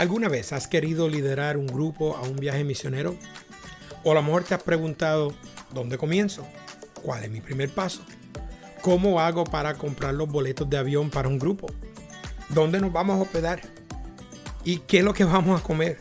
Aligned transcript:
¿Alguna 0.00 0.30
vez 0.30 0.54
has 0.54 0.66
querido 0.66 1.10
liderar 1.10 1.58
un 1.58 1.66
grupo 1.66 2.16
a 2.16 2.22
un 2.22 2.36
viaje 2.36 2.64
misionero? 2.64 3.16
O 4.02 4.12
a 4.12 4.14
lo 4.14 4.22
mejor 4.22 4.44
te 4.44 4.54
has 4.54 4.62
preguntado, 4.62 5.34
¿dónde 5.74 5.98
comienzo? 5.98 6.46
¿Cuál 7.02 7.24
es 7.24 7.30
mi 7.30 7.42
primer 7.42 7.68
paso? 7.68 8.00
¿Cómo 8.80 9.20
hago 9.20 9.44
para 9.44 9.74
comprar 9.74 10.14
los 10.14 10.26
boletos 10.26 10.70
de 10.70 10.78
avión 10.78 11.10
para 11.10 11.28
un 11.28 11.38
grupo? 11.38 11.66
¿Dónde 12.48 12.80
nos 12.80 12.90
vamos 12.90 13.18
a 13.18 13.20
hospedar? 13.24 13.60
¿Y 14.64 14.78
qué 14.78 15.00
es 15.00 15.04
lo 15.04 15.12
que 15.12 15.24
vamos 15.24 15.60
a 15.60 15.62
comer? 15.62 15.98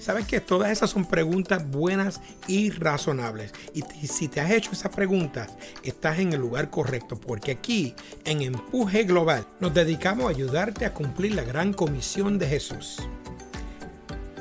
Sabes 0.00 0.26
que 0.26 0.40
todas 0.40 0.70
esas 0.70 0.88
son 0.88 1.04
preguntas 1.04 1.70
buenas 1.70 2.22
y 2.46 2.70
razonables. 2.70 3.52
Y 3.74 3.82
si 4.06 4.28
te 4.28 4.40
has 4.40 4.50
hecho 4.50 4.72
esas 4.72 4.92
preguntas, 4.92 5.50
estás 5.82 6.20
en 6.20 6.32
el 6.32 6.40
lugar 6.40 6.70
correcto, 6.70 7.20
porque 7.20 7.50
aquí, 7.50 7.94
en 8.24 8.40
Empuje 8.40 9.04
Global, 9.04 9.46
nos 9.60 9.74
dedicamos 9.74 10.24
a 10.24 10.30
ayudarte 10.30 10.86
a 10.86 10.94
cumplir 10.94 11.34
la 11.34 11.44
gran 11.44 11.74
comisión 11.74 12.38
de 12.38 12.48
Jesús. 12.48 12.96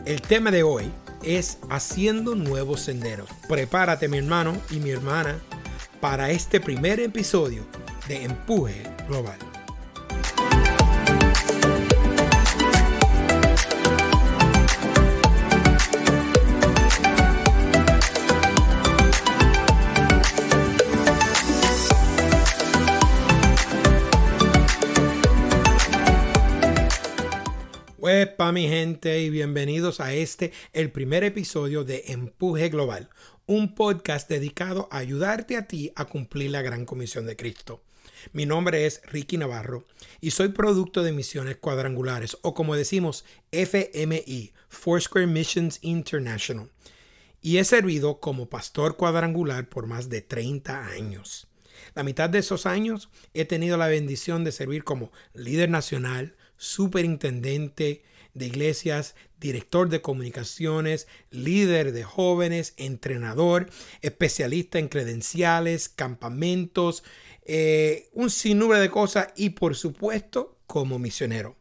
El 0.06 0.22
tema 0.22 0.50
de 0.50 0.64
hoy 0.64 0.92
es 1.24 1.60
haciendo 1.70 2.34
nuevos 2.34 2.82
senderos. 2.82 3.30
Prepárate 3.48 4.08
mi 4.08 4.18
hermano 4.18 4.60
y 4.72 4.78
mi 4.78 4.90
hermana 4.90 5.40
para 6.00 6.32
este 6.32 6.60
primer 6.60 7.00
episodio 7.00 7.64
de 8.08 8.24
Empuje 8.24 8.84
Global. 9.08 9.51
Huepa 28.22 28.52
mi 28.52 28.68
gente 28.68 29.20
y 29.20 29.32
bienvenidos 29.32 30.00
a 30.00 30.14
este, 30.14 30.52
el 30.74 30.92
primer 30.92 31.24
episodio 31.24 31.84
de 31.84 32.04
Empuje 32.10 32.70
Global, 32.70 33.10
un 33.48 33.74
podcast 33.74 34.30
dedicado 34.30 34.88
a 34.92 35.00
ayudarte 35.00 35.58
a 35.58 35.68
ti 35.68 35.92
a 35.96 36.06
cumplir 36.06 36.52
la 36.52 36.62
gran 36.62 36.86
comisión 36.86 37.26
de 37.26 37.36
Cristo. 37.36 37.82
Mi 38.32 38.46
nombre 38.46 38.86
es 38.86 39.02
Ricky 39.08 39.38
Navarro 39.38 39.88
y 40.20 40.30
soy 40.30 40.50
producto 40.50 41.02
de 41.02 41.14
Misiones 41.14 41.58
Cuadrangulares 41.58 42.38
o 42.44 42.54
como 42.54 42.76
decimos 42.76 43.26
FMI, 43.52 44.54
Foursquare 44.70 45.26
Missions 45.26 45.80
International. 45.82 46.70
Y 47.42 47.58
he 47.58 47.64
servido 47.64 48.20
como 48.20 48.52
pastor 48.52 48.98
cuadrangular 48.98 49.68
por 49.68 49.88
más 49.88 50.10
de 50.10 50.22
30 50.22 50.90
años. 50.90 51.48
La 51.96 52.04
mitad 52.04 52.30
de 52.30 52.38
esos 52.38 52.68
años 52.68 53.10
he 53.34 53.46
tenido 53.46 53.78
la 53.78 53.88
bendición 53.88 54.44
de 54.44 54.52
servir 54.52 54.84
como 54.84 55.12
líder 55.34 55.72
nacional, 55.72 56.36
superintendente 56.58 58.04
de 58.34 58.48
iglesias, 58.48 59.16
director 59.40 59.90
de 59.90 60.02
comunicaciones, 60.02 61.08
líder 61.30 61.92
de 61.92 62.04
jóvenes, 62.04 62.74
entrenador, 62.78 63.70
especialista 64.02 64.80
en 64.80 64.88
credenciales, 64.88 65.90
campamentos, 65.90 67.04
eh, 67.46 68.10
un 68.14 68.30
sinnúmero 68.30 68.80
de 68.80 68.90
cosas 68.90 69.30
y 69.36 69.52
por 69.52 69.76
supuesto 69.76 70.60
como 70.68 71.00
misionero. 71.00 71.58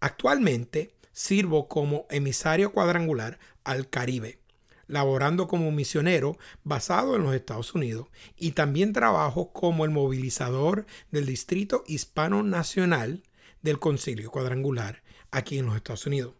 Actualmente 0.00 0.94
sirvo 1.12 1.68
como 1.68 2.06
emisario 2.10 2.72
cuadrangular 2.72 3.38
al 3.64 3.88
Caribe, 3.88 4.40
laborando 4.88 5.46
como 5.46 5.70
misionero 5.70 6.36
basado 6.64 7.16
en 7.16 7.22
los 7.22 7.34
Estados 7.34 7.74
Unidos 7.74 8.08
y 8.36 8.52
también 8.52 8.92
trabajo 8.92 9.52
como 9.52 9.84
el 9.84 9.90
movilizador 9.90 10.86
del 11.10 11.26
Distrito 11.26 11.84
Hispano 11.86 12.42
Nacional 12.42 13.22
del 13.62 13.78
Concilio 13.78 14.30
Cuadrangular 14.30 15.02
aquí 15.32 15.58
en 15.58 15.66
los 15.66 15.76
Estados 15.76 16.06
Unidos. 16.06 16.34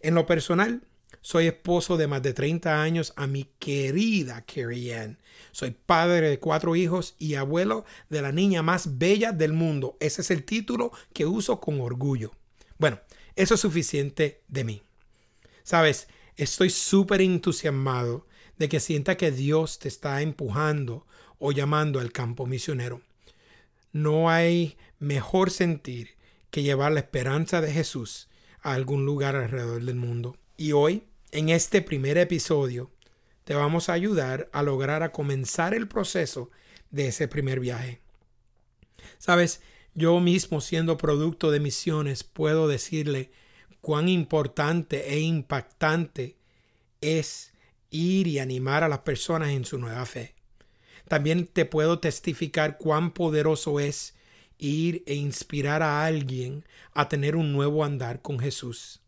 En 0.00 0.14
lo 0.14 0.26
personal, 0.26 0.82
soy 1.20 1.46
esposo 1.46 1.96
de 1.96 2.06
más 2.06 2.22
de 2.22 2.34
30 2.34 2.82
años 2.82 3.12
a 3.16 3.26
mi 3.26 3.48
querida 3.58 4.44
Carrie 4.44 4.96
Ann. 4.96 5.18
Soy 5.52 5.70
padre 5.70 6.28
de 6.28 6.38
cuatro 6.38 6.76
hijos 6.76 7.14
y 7.18 7.34
abuelo 7.34 7.84
de 8.08 8.22
la 8.22 8.32
niña 8.32 8.62
más 8.62 8.98
bella 8.98 9.32
del 9.32 9.52
mundo. 9.52 9.96
Ese 10.00 10.22
es 10.22 10.30
el 10.30 10.44
título 10.44 10.92
que 11.12 11.26
uso 11.26 11.60
con 11.60 11.80
orgullo. 11.80 12.32
Bueno, 12.78 13.00
eso 13.36 13.54
es 13.54 13.60
suficiente 13.60 14.42
de 14.48 14.64
mí. 14.64 14.82
Sabes, 15.62 16.08
estoy 16.36 16.70
súper 16.70 17.20
entusiasmado 17.20 18.26
de 18.58 18.68
que 18.68 18.80
sienta 18.80 19.16
que 19.16 19.30
Dios 19.30 19.78
te 19.78 19.88
está 19.88 20.22
empujando 20.22 21.06
o 21.38 21.52
llamando 21.52 22.00
al 22.00 22.12
campo 22.12 22.46
misionero. 22.46 23.02
No 23.92 24.30
hay 24.30 24.76
mejor 24.98 25.50
sentir 25.50 26.15
que 26.50 26.62
llevar 26.62 26.92
la 26.92 27.00
esperanza 27.00 27.60
de 27.60 27.72
Jesús 27.72 28.28
a 28.60 28.74
algún 28.74 29.04
lugar 29.04 29.36
alrededor 29.36 29.84
del 29.84 29.96
mundo. 29.96 30.36
Y 30.56 30.72
hoy, 30.72 31.04
en 31.32 31.48
este 31.48 31.82
primer 31.82 32.18
episodio, 32.18 32.90
te 33.44 33.54
vamos 33.54 33.88
a 33.88 33.92
ayudar 33.92 34.48
a 34.52 34.62
lograr 34.62 35.02
a 35.02 35.12
comenzar 35.12 35.74
el 35.74 35.86
proceso 35.86 36.50
de 36.90 37.08
ese 37.08 37.28
primer 37.28 37.60
viaje. 37.60 38.00
Sabes, 39.18 39.60
yo 39.94 40.18
mismo 40.20 40.60
siendo 40.60 40.96
producto 40.96 41.50
de 41.50 41.60
misiones 41.60 42.24
puedo 42.24 42.68
decirle 42.68 43.30
cuán 43.80 44.08
importante 44.08 45.12
e 45.12 45.20
impactante 45.20 46.36
es 47.00 47.52
ir 47.90 48.26
y 48.26 48.40
animar 48.40 48.82
a 48.82 48.88
las 48.88 49.00
personas 49.00 49.50
en 49.50 49.64
su 49.64 49.78
nueva 49.78 50.04
fe. 50.06 50.34
También 51.08 51.46
te 51.46 51.66
puedo 51.66 52.00
testificar 52.00 52.78
cuán 52.78 53.12
poderoso 53.12 53.78
es 53.78 54.15
ir 54.58 55.02
e 55.06 55.14
inspirar 55.14 55.82
a 55.82 56.04
alguien 56.04 56.64
a 56.92 57.08
tener 57.08 57.36
un 57.36 57.52
nuevo 57.52 57.84
andar 57.84 58.22
con 58.22 58.38
Jesús. 58.38 59.02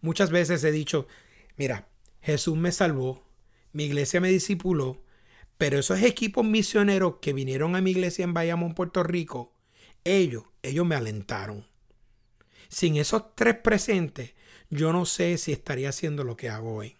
Muchas 0.00 0.30
veces 0.30 0.62
he 0.64 0.72
dicho, 0.72 1.06
mira, 1.56 1.88
Jesús 2.20 2.56
me 2.56 2.72
salvó, 2.72 3.26
mi 3.72 3.84
iglesia 3.84 4.20
me 4.20 4.28
discipuló, 4.28 5.02
pero 5.58 5.78
esos 5.78 6.02
equipos 6.02 6.44
misioneros 6.44 7.16
que 7.20 7.32
vinieron 7.32 7.76
a 7.76 7.80
mi 7.80 7.90
iglesia 7.90 8.24
en 8.24 8.34
Bayamón, 8.34 8.74
Puerto 8.74 9.02
Rico, 9.02 9.52
ellos, 10.04 10.44
ellos 10.62 10.86
me 10.86 10.94
alentaron. 10.94 11.66
Sin 12.68 12.96
esos 12.96 13.34
tres 13.34 13.56
presentes, 13.56 14.34
yo 14.70 14.92
no 14.92 15.04
sé 15.04 15.36
si 15.38 15.52
estaría 15.52 15.88
haciendo 15.88 16.24
lo 16.24 16.36
que 16.36 16.48
hago 16.48 16.76
hoy. 16.76 16.96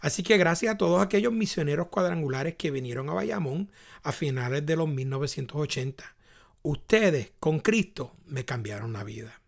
Así 0.00 0.22
que 0.22 0.38
gracias 0.38 0.74
a 0.74 0.78
todos 0.78 1.02
aquellos 1.02 1.32
misioneros 1.32 1.88
cuadrangulares 1.88 2.54
que 2.54 2.70
vinieron 2.70 3.08
a 3.10 3.14
Bayamón 3.14 3.70
a 4.02 4.12
finales 4.12 4.64
de 4.64 4.76
los 4.76 4.88
1980 4.88 6.16
ustedes 6.62 7.32
con 7.40 7.60
Cristo 7.60 8.16
me 8.26 8.44
cambiaron 8.44 8.92
la 8.92 9.04
vida. 9.04 9.40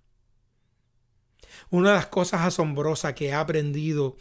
Una 1.71 1.91
de 1.91 1.97
las 1.97 2.07
cosas 2.07 2.43
asombrosas 2.43 3.15
que 3.15 3.29
he 3.29 3.33
aprendido 3.33 4.17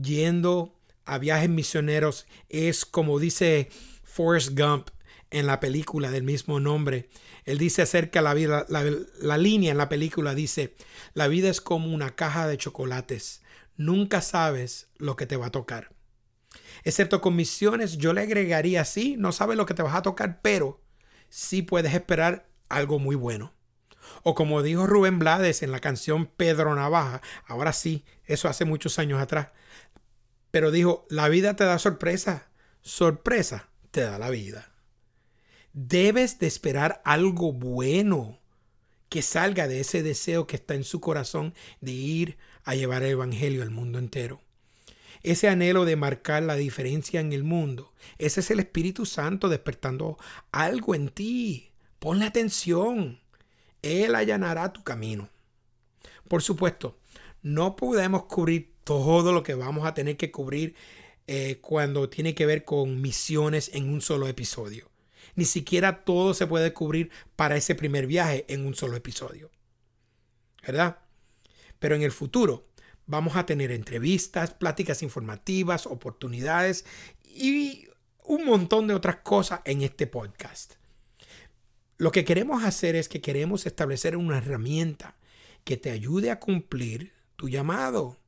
yendo 0.00 0.78
a 1.04 1.18
viajes 1.18 1.48
misioneros 1.48 2.26
es 2.48 2.84
como 2.84 3.18
dice 3.18 3.68
Forrest 4.04 4.58
Gump 4.58 4.90
en 5.30 5.46
la 5.46 5.60
película 5.60 6.10
del 6.10 6.22
mismo 6.22 6.60
nombre. 6.60 7.08
Él 7.44 7.58
dice 7.58 7.82
acerca 7.82 8.20
de 8.20 8.24
la 8.24 8.34
vida, 8.34 8.66
la, 8.68 9.38
línea 9.38 9.72
en 9.72 9.78
la 9.78 9.88
película 9.88 10.34
dice, 10.34 10.76
la 11.14 11.28
vida 11.28 11.48
es 11.48 11.60
como 11.60 11.92
una 11.92 12.14
caja 12.14 12.46
de 12.46 12.58
chocolates. 12.58 13.42
Nunca 13.76 14.20
sabes 14.20 14.88
lo 14.96 15.16
que 15.16 15.26
te 15.26 15.36
va 15.36 15.46
a 15.46 15.52
tocar. 15.52 15.90
Excepto 16.84 17.20
con 17.20 17.36
misiones, 17.36 17.96
yo 17.98 18.12
le 18.12 18.22
agregaría 18.22 18.82
así, 18.82 19.16
no 19.18 19.32
sabes 19.32 19.56
lo 19.56 19.66
que 19.66 19.74
te 19.74 19.82
vas 19.82 19.94
a 19.94 20.02
tocar, 20.02 20.40
pero 20.42 20.80
sí 21.28 21.62
puedes 21.62 21.94
esperar 21.94 22.48
algo 22.68 22.98
muy 22.98 23.16
bueno. 23.16 23.54
O 24.22 24.34
como 24.34 24.62
dijo 24.62 24.86
Rubén 24.86 25.18
Blades 25.18 25.62
en 25.62 25.72
la 25.72 25.80
canción 25.80 26.26
Pedro 26.26 26.74
Navaja, 26.74 27.20
ahora 27.46 27.72
sí, 27.72 28.04
eso 28.24 28.48
hace 28.48 28.64
muchos 28.64 28.98
años 28.98 29.20
atrás, 29.20 29.48
pero 30.50 30.70
dijo, 30.70 31.06
la 31.10 31.28
vida 31.28 31.56
te 31.56 31.64
da 31.64 31.78
sorpresa, 31.78 32.48
sorpresa 32.80 33.68
te 33.90 34.00
da 34.00 34.18
la 34.18 34.30
vida. 34.30 34.72
Debes 35.72 36.38
de 36.38 36.46
esperar 36.46 37.02
algo 37.04 37.52
bueno 37.52 38.40
que 39.08 39.22
salga 39.22 39.68
de 39.68 39.80
ese 39.80 40.02
deseo 40.02 40.46
que 40.46 40.56
está 40.56 40.74
en 40.74 40.84
su 40.84 41.00
corazón 41.00 41.54
de 41.80 41.92
ir 41.92 42.38
a 42.64 42.74
llevar 42.74 43.02
el 43.02 43.12
Evangelio 43.12 43.62
al 43.62 43.70
mundo 43.70 43.98
entero 43.98 44.42
ese 45.22 45.48
anhelo 45.48 45.84
de 45.84 45.96
marcar 45.96 46.42
la 46.42 46.56
diferencia 46.56 47.20
en 47.20 47.32
el 47.32 47.44
mundo. 47.44 47.92
Ese 48.18 48.40
es 48.40 48.50
el 48.50 48.60
Espíritu 48.60 49.06
Santo 49.06 49.48
despertando 49.48 50.18
algo 50.52 50.94
en 50.94 51.08
ti. 51.08 51.70
Ponle 51.98 52.26
atención. 52.26 53.20
Él 53.82 54.14
allanará 54.14 54.72
tu 54.72 54.82
camino. 54.82 55.28
Por 56.28 56.42
supuesto, 56.42 56.98
no 57.42 57.76
podemos 57.76 58.24
cubrir 58.24 58.74
todo 58.84 59.32
lo 59.32 59.42
que 59.42 59.54
vamos 59.54 59.86
a 59.86 59.94
tener 59.94 60.16
que 60.16 60.30
cubrir 60.30 60.74
eh, 61.26 61.58
cuando 61.60 62.08
tiene 62.08 62.34
que 62.34 62.46
ver 62.46 62.64
con 62.64 63.00
misiones 63.00 63.70
en 63.74 63.88
un 63.88 64.00
solo 64.00 64.28
episodio. 64.28 64.90
Ni 65.34 65.44
siquiera 65.44 66.04
todo 66.04 66.34
se 66.34 66.46
puede 66.46 66.72
cubrir 66.72 67.10
para 67.36 67.56
ese 67.56 67.74
primer 67.74 68.06
viaje 68.06 68.44
en 68.48 68.66
un 68.66 68.74
solo 68.74 68.96
episodio. 68.96 69.50
¿Verdad? 70.66 70.98
Pero 71.78 71.94
en 71.94 72.02
el 72.02 72.12
futuro 72.12 72.67
Vamos 73.08 73.36
a 73.36 73.46
tener 73.46 73.72
entrevistas, 73.72 74.52
pláticas 74.52 75.02
informativas, 75.02 75.86
oportunidades 75.86 76.84
y 77.24 77.88
un 78.22 78.44
montón 78.44 78.86
de 78.86 78.92
otras 78.92 79.16
cosas 79.16 79.62
en 79.64 79.80
este 79.80 80.06
podcast. 80.06 80.74
Lo 81.96 82.12
que 82.12 82.26
queremos 82.26 82.64
hacer 82.64 82.96
es 82.96 83.08
que 83.08 83.22
queremos 83.22 83.64
establecer 83.64 84.14
una 84.14 84.36
herramienta 84.36 85.16
que 85.64 85.78
te 85.78 85.90
ayude 85.90 86.30
a 86.30 86.38
cumplir 86.38 87.14
tu 87.36 87.48
llamado. 87.48 88.18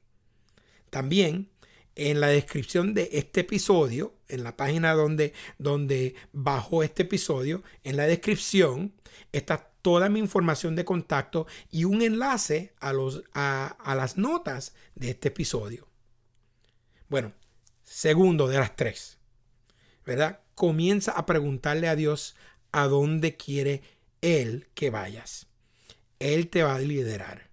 También 0.89 1.49
en 1.97 2.21
la 2.21 2.27
descripción 2.27 2.93
de 2.93 3.09
este 3.13 3.41
episodio, 3.41 4.13
en 4.27 4.43
la 4.43 4.55
página 4.55 4.93
donde, 4.93 5.33
donde 5.57 6.15
bajó 6.31 6.83
este 6.83 7.03
episodio, 7.03 7.63
en 7.83 7.97
la 7.97 8.05
descripción 8.05 8.93
está 9.31 9.71
toda 9.81 10.07
mi 10.07 10.19
información 10.19 10.75
de 10.75 10.85
contacto 10.85 11.47
y 11.71 11.85
un 11.85 12.03
enlace 12.03 12.73
a, 12.79 12.93
los, 12.93 13.23
a, 13.33 13.65
a 13.79 13.95
las 13.95 14.15
notas 14.15 14.75
de 14.93 15.09
este 15.09 15.29
episodio. 15.29 15.87
Bueno, 17.09 17.33
segundo 17.83 18.47
de 18.47 18.59
las 18.59 18.75
tres, 18.75 19.17
¿verdad? 20.05 20.41
Comienza 20.53 21.13
a 21.13 21.25
preguntarle 21.25 21.87
a 21.87 21.95
Dios 21.95 22.35
a 22.71 22.87
dónde 22.87 23.37
quiere 23.37 23.81
Él 24.21 24.67
que 24.75 24.91
vayas. 24.91 25.47
Él 26.19 26.49
te 26.49 26.61
va 26.61 26.75
a 26.75 26.79
liderar. 26.79 27.46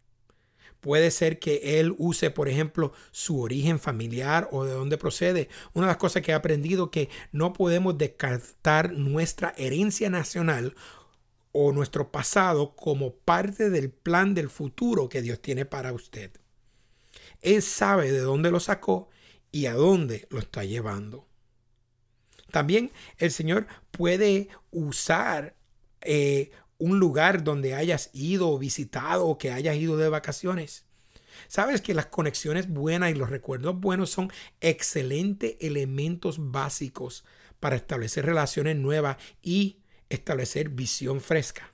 Puede 0.84 1.10
ser 1.10 1.38
que 1.38 1.80
él 1.80 1.94
use, 1.96 2.30
por 2.30 2.46
ejemplo, 2.46 2.92
su 3.10 3.40
origen 3.40 3.78
familiar 3.78 4.50
o 4.52 4.66
de 4.66 4.74
dónde 4.74 4.98
procede. 4.98 5.48
Una 5.72 5.86
de 5.86 5.92
las 5.92 5.96
cosas 5.96 6.20
que 6.20 6.32
he 6.32 6.34
aprendido 6.34 6.90
que 6.90 7.08
no 7.32 7.54
podemos 7.54 7.96
descartar 7.96 8.92
nuestra 8.92 9.54
herencia 9.56 10.10
nacional 10.10 10.74
o 11.52 11.72
nuestro 11.72 12.12
pasado 12.12 12.76
como 12.76 13.14
parte 13.14 13.70
del 13.70 13.88
plan 13.88 14.34
del 14.34 14.50
futuro 14.50 15.08
que 15.08 15.22
Dios 15.22 15.40
tiene 15.40 15.64
para 15.64 15.94
usted. 15.94 16.32
Él 17.40 17.62
sabe 17.62 18.12
de 18.12 18.20
dónde 18.20 18.50
lo 18.50 18.60
sacó 18.60 19.08
y 19.50 19.64
a 19.64 19.72
dónde 19.72 20.26
lo 20.28 20.38
está 20.38 20.64
llevando. 20.64 21.26
También 22.50 22.92
el 23.16 23.30
Señor 23.30 23.66
puede 23.90 24.48
usar 24.70 25.56
eh, 26.02 26.50
un 26.78 26.98
lugar 26.98 27.44
donde 27.44 27.74
hayas 27.74 28.10
ido 28.12 28.50
o 28.50 28.58
visitado 28.58 29.26
o 29.26 29.38
que 29.38 29.50
hayas 29.50 29.76
ido 29.76 29.96
de 29.96 30.08
vacaciones. 30.08 30.84
Sabes 31.48 31.80
que 31.80 31.94
las 31.94 32.06
conexiones 32.06 32.68
buenas 32.68 33.10
y 33.10 33.14
los 33.14 33.30
recuerdos 33.30 33.78
buenos 33.78 34.10
son 34.10 34.32
excelentes 34.60 35.56
elementos 35.60 36.36
básicos 36.38 37.24
para 37.60 37.76
establecer 37.76 38.26
relaciones 38.26 38.76
nuevas 38.76 39.16
y 39.42 39.78
establecer 40.08 40.68
visión 40.68 41.20
fresca. 41.20 41.72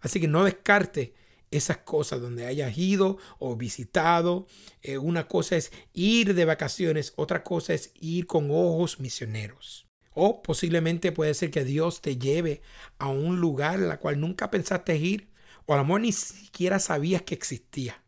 Así 0.00 0.20
que 0.20 0.28
no 0.28 0.44
descarte 0.44 1.14
esas 1.50 1.78
cosas 1.78 2.20
donde 2.20 2.46
hayas 2.46 2.76
ido 2.76 3.18
o 3.38 3.56
visitado. 3.56 4.46
Eh, 4.82 4.98
una 4.98 5.28
cosa 5.28 5.56
es 5.56 5.70
ir 5.92 6.34
de 6.34 6.44
vacaciones, 6.44 7.12
otra 7.16 7.44
cosa 7.44 7.74
es 7.74 7.92
ir 8.00 8.26
con 8.26 8.50
ojos 8.50 8.98
misioneros. 8.98 9.86
O 10.14 10.42
posiblemente 10.42 11.12
puede 11.12 11.34
ser 11.34 11.50
que 11.50 11.64
Dios 11.64 12.00
te 12.00 12.18
lleve 12.18 12.62
a 12.98 13.08
un 13.08 13.40
lugar 13.40 13.78
la 13.78 13.98
cual 13.98 14.20
nunca 14.20 14.50
pensaste 14.50 14.96
ir 14.96 15.28
o 15.66 15.74
a 15.74 15.78
lo 15.78 15.84
mejor 15.84 16.00
ni 16.02 16.12
siquiera 16.12 16.78
sabías 16.78 17.22
que 17.22 17.34
existía. 17.34 18.02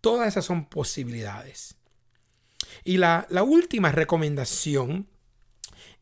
Todas 0.00 0.28
esas 0.28 0.44
son 0.44 0.68
posibilidades. 0.68 1.76
Y 2.84 2.98
la, 2.98 3.26
última 3.44 3.92
recomendación 3.92 5.08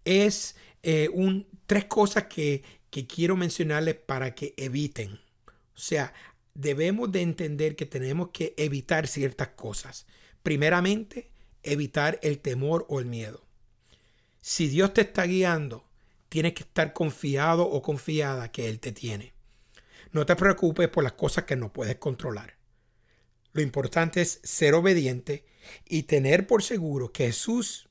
es 0.05 0.57
eh, 0.83 1.09
un, 1.13 1.47
tres 1.67 1.87
cosas 1.87 2.25
que, 2.25 2.63
que 2.91 3.07
quiero 3.07 3.37
mencionarles 3.37 3.97
para 3.97 4.35
que 4.35 4.55
eviten. 4.57 5.21
O 5.75 5.79
sea, 5.79 6.13
debemos 6.55 7.11
de 7.13 7.23
entender 7.23 7.77
que 7.77 7.87
tenemos 7.87 8.31
que 8.33 8.55
evitar 8.57 9.07
ciertas 9.07 9.49
cosas. 9.49 10.07
Primeramente, 10.43 11.31
evitar 11.63 12.19
el 12.23 12.39
temor 12.39 12.87
o 12.89 13.01
el 13.01 13.07
miedo. 13.07 13.45
Si 14.41 14.69
Dios 14.69 14.95
te 14.95 15.03
está 15.03 15.25
guiando, 15.25 15.85
tienes 16.29 16.55
que 16.55 16.63
estar 16.63 16.93
confiado 16.93 17.69
o 17.69 17.83
confiada 17.83 18.51
que 18.51 18.69
Él 18.69 18.81
te 18.81 18.93
tiene. 18.93 19.35
No 20.13 20.27
te 20.27 20.37
preocupes 20.37 20.89
por 20.89 21.05
las 21.05 21.13
cosas 21.13 21.45
que 21.45 21.57
no 21.57 21.73
puedes 21.73 21.97
controlar. 21.97 22.57
Lo 23.53 23.63
importante 23.63 24.21
es 24.21 24.41
ser 24.43 24.75
obediente 24.75 25.45
y 25.87 26.05
tener 26.05 26.47
por 26.47 26.63
seguro 26.63 27.13
que 27.13 27.27
Jesús 27.27 27.89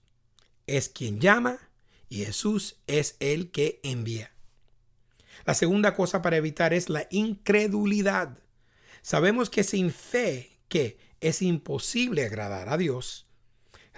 es 0.68 0.90
quien 0.90 1.20
llama 1.20 1.60
y 2.08 2.26
Jesús 2.26 2.78
es 2.88 3.16
el 3.20 3.52
que 3.52 3.80
envía. 3.84 4.32
La 5.46 5.54
segunda 5.54 5.96
cosa 5.96 6.22
para 6.22 6.38
evitar 6.38 6.74
es 6.74 6.90
la 6.90 7.08
incredulidad. 7.10 8.38
Sabemos 9.02 9.50
que 9.50 9.64
sin 9.64 9.92
fe 9.92 10.58
que 10.68 10.98
es 11.22 11.42
imposible 11.42 12.26
agradar 12.26 12.70
a 12.70 12.78
Dios, 12.78 13.29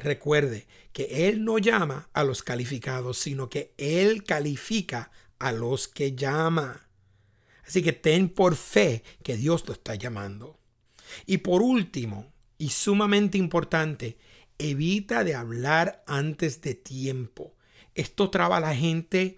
Recuerde 0.04 0.68
que 0.94 1.28
Él 1.28 1.44
no 1.44 1.58
llama 1.60 2.10
a 2.14 2.24
los 2.24 2.44
calificados, 2.44 3.18
sino 3.18 3.50
que 3.50 3.74
Él 3.78 4.24
califica 4.24 5.12
a 5.38 5.52
los 5.52 5.88
que 5.88 6.16
llama. 6.16 6.88
Así 7.66 7.84
que 7.84 7.94
ten 7.94 8.30
por 8.30 8.56
fe 8.56 9.04
que 9.24 9.38
Dios 9.38 9.64
lo 9.68 9.74
está 9.74 9.96
llamando. 9.96 10.60
Y 11.26 11.38
por 11.40 11.62
último, 11.62 12.32
y 12.58 12.70
sumamente 12.70 13.38
importante, 13.38 14.18
evita 14.58 15.24
de 15.24 15.36
hablar 15.36 16.04
antes 16.08 16.62
de 16.62 16.76
tiempo. 16.76 17.56
Esto 17.96 18.30
traba 18.30 18.58
a 18.58 18.62
la 18.62 18.76
gente 18.76 19.38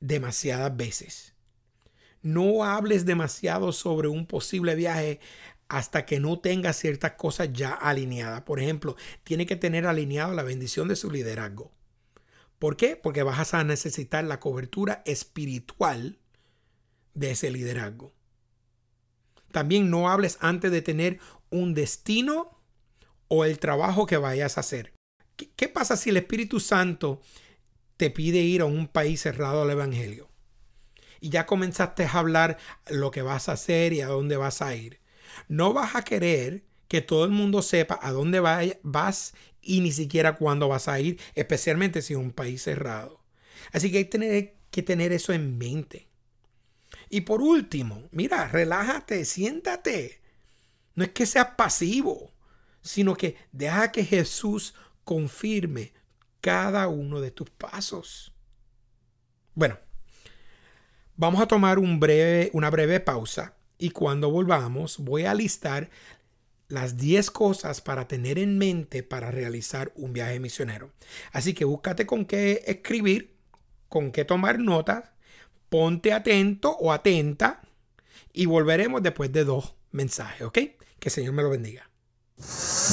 demasiadas 0.00 0.76
veces. 0.76 1.34
No 2.22 2.64
hables 2.64 3.04
demasiado 3.04 3.72
sobre 3.72 4.08
un 4.08 4.26
posible 4.26 4.74
viaje 4.74 5.20
hasta 5.68 6.04
que 6.06 6.20
no 6.20 6.38
tenga 6.38 6.72
ciertas 6.72 7.12
cosas 7.12 7.50
ya 7.52 7.72
alineadas. 7.72 8.42
Por 8.42 8.60
ejemplo, 8.60 8.96
tiene 9.24 9.46
que 9.46 9.56
tener 9.56 9.86
alineado 9.86 10.34
la 10.34 10.42
bendición 10.42 10.88
de 10.88 10.96
su 10.96 11.10
liderazgo. 11.10 11.72
¿Por 12.58 12.76
qué? 12.76 12.96
Porque 12.96 13.22
vas 13.22 13.54
a 13.54 13.64
necesitar 13.64 14.24
la 14.24 14.40
cobertura 14.40 15.02
espiritual 15.04 16.18
de 17.14 17.32
ese 17.32 17.50
liderazgo. 17.50 18.12
También 19.52 19.90
no 19.90 20.10
hables 20.10 20.38
antes 20.40 20.70
de 20.70 20.82
tener 20.82 21.18
un 21.50 21.74
destino 21.74 22.58
o 23.28 23.44
el 23.44 23.58
trabajo 23.58 24.06
que 24.06 24.16
vayas 24.16 24.56
a 24.56 24.60
hacer. 24.60 24.92
¿Qué, 25.36 25.50
qué 25.54 25.68
pasa 25.68 25.96
si 25.96 26.10
el 26.10 26.16
Espíritu 26.16 26.60
Santo 26.60 27.20
te 27.96 28.10
pide 28.10 28.38
ir 28.40 28.62
a 28.62 28.66
un 28.66 28.88
país 28.88 29.20
cerrado 29.20 29.62
al 29.62 29.70
Evangelio? 29.70 30.28
Y 31.20 31.30
ya 31.30 31.46
comenzaste 31.46 32.04
a 32.04 32.12
hablar 32.12 32.58
lo 32.88 33.10
que 33.10 33.22
vas 33.22 33.48
a 33.48 33.52
hacer 33.52 33.92
y 33.92 34.00
a 34.00 34.08
dónde 34.08 34.36
vas 34.36 34.60
a 34.60 34.74
ir. 34.74 35.03
No 35.48 35.72
vas 35.72 35.94
a 35.94 36.02
querer 36.02 36.64
que 36.88 37.00
todo 37.00 37.24
el 37.24 37.30
mundo 37.30 37.62
sepa 37.62 37.98
a 38.02 38.12
dónde 38.12 38.40
vas 38.40 39.34
y 39.60 39.80
ni 39.80 39.92
siquiera 39.92 40.36
cuándo 40.36 40.68
vas 40.68 40.88
a 40.88 41.00
ir, 41.00 41.20
especialmente 41.34 42.02
si 42.02 42.12
es 42.12 42.18
un 42.18 42.32
país 42.32 42.62
cerrado. 42.62 43.20
Así 43.72 43.90
que 43.90 43.98
hay 43.98 44.04
que 44.04 44.10
tener, 44.10 44.56
que 44.70 44.82
tener 44.82 45.12
eso 45.12 45.32
en 45.32 45.58
mente. 45.58 46.08
Y 47.08 47.22
por 47.22 47.40
último, 47.42 48.08
mira, 48.10 48.48
relájate, 48.48 49.24
siéntate. 49.24 50.20
No 50.94 51.04
es 51.04 51.10
que 51.10 51.26
seas 51.26 51.48
pasivo, 51.56 52.32
sino 52.82 53.16
que 53.16 53.36
deja 53.52 53.90
que 53.90 54.04
Jesús 54.04 54.74
confirme 55.02 55.92
cada 56.40 56.88
uno 56.88 57.20
de 57.20 57.30
tus 57.30 57.50
pasos. 57.50 58.32
Bueno, 59.54 59.78
vamos 61.16 61.40
a 61.40 61.46
tomar 61.46 61.78
un 61.78 61.98
breve, 61.98 62.50
una 62.52 62.70
breve 62.70 63.00
pausa 63.00 63.56
y 63.78 63.90
cuando 63.90 64.30
volvamos 64.30 64.98
voy 64.98 65.24
a 65.24 65.34
listar 65.34 65.90
las 66.68 66.96
10 66.96 67.30
cosas 67.30 67.80
para 67.80 68.08
tener 68.08 68.38
en 68.38 68.58
mente 68.58 69.02
para 69.02 69.30
realizar 69.30 69.92
un 69.96 70.12
viaje 70.12 70.40
misionero. 70.40 70.90
Así 71.32 71.54
que 71.54 71.64
búscate 71.64 72.06
con 72.06 72.24
qué 72.24 72.62
escribir, 72.66 73.34
con 73.88 74.12
qué 74.12 74.24
tomar 74.24 74.58
notas, 74.58 75.10
ponte 75.68 76.12
atento 76.12 76.76
o 76.76 76.92
atenta 76.92 77.62
y 78.32 78.46
volveremos 78.46 79.02
después 79.02 79.32
de 79.32 79.44
dos 79.44 79.74
mensajes, 79.92 80.42
¿ok? 80.42 80.54
Que 80.98 81.08
el 81.08 81.10
Señor 81.10 81.34
me 81.34 81.42
lo 81.42 81.50
bendiga. 81.50 81.90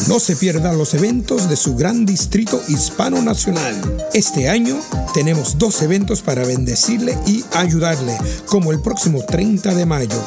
No 0.07 0.19
se 0.19 0.35
pierdan 0.35 0.77
los 0.77 0.93
eventos 0.93 1.49
de 1.49 1.55
su 1.55 1.75
gran 1.75 2.05
distrito 2.05 2.61
hispano 2.69 3.21
nacional. 3.21 3.75
Este 4.13 4.49
año 4.49 4.79
tenemos 5.13 5.57
dos 5.57 5.81
eventos 5.81 6.21
para 6.21 6.45
bendecirle 6.45 7.17
y 7.27 7.43
ayudarle, 7.53 8.17
como 8.45 8.71
el 8.71 8.81
próximo 8.81 9.23
30 9.23 9.75
de 9.75 9.85
mayo. 9.85 10.17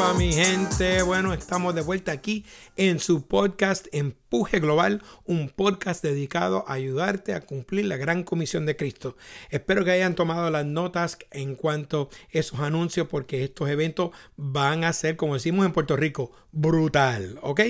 Pepa, 0.00 0.14
mi 0.14 0.32
gente. 0.32 1.02
Bueno, 1.02 1.34
estamos 1.34 1.74
de 1.74 1.82
vuelta 1.82 2.10
aquí 2.10 2.46
en 2.76 3.00
su 3.00 3.26
podcast 3.26 3.86
Empuje 3.92 4.58
Global, 4.58 5.02
un 5.26 5.50
podcast 5.50 6.02
dedicado 6.02 6.64
a 6.66 6.74
ayudarte 6.74 7.34
a 7.34 7.42
cumplir 7.42 7.84
la 7.84 7.98
gran 7.98 8.22
comisión 8.22 8.64
de 8.64 8.76
Cristo. 8.76 9.18
Espero 9.50 9.84
que 9.84 9.90
hayan 9.90 10.14
tomado 10.14 10.48
las 10.50 10.64
notas 10.64 11.18
en 11.32 11.54
cuanto 11.54 12.08
a 12.12 12.16
esos 12.30 12.60
anuncios, 12.60 13.08
porque 13.08 13.44
estos 13.44 13.68
eventos 13.68 14.12
van 14.36 14.84
a 14.84 14.94
ser, 14.94 15.16
como 15.16 15.34
decimos 15.34 15.66
en 15.66 15.72
Puerto 15.72 15.96
Rico, 15.96 16.32
brutal. 16.50 17.38
¿Ok? 17.42 17.60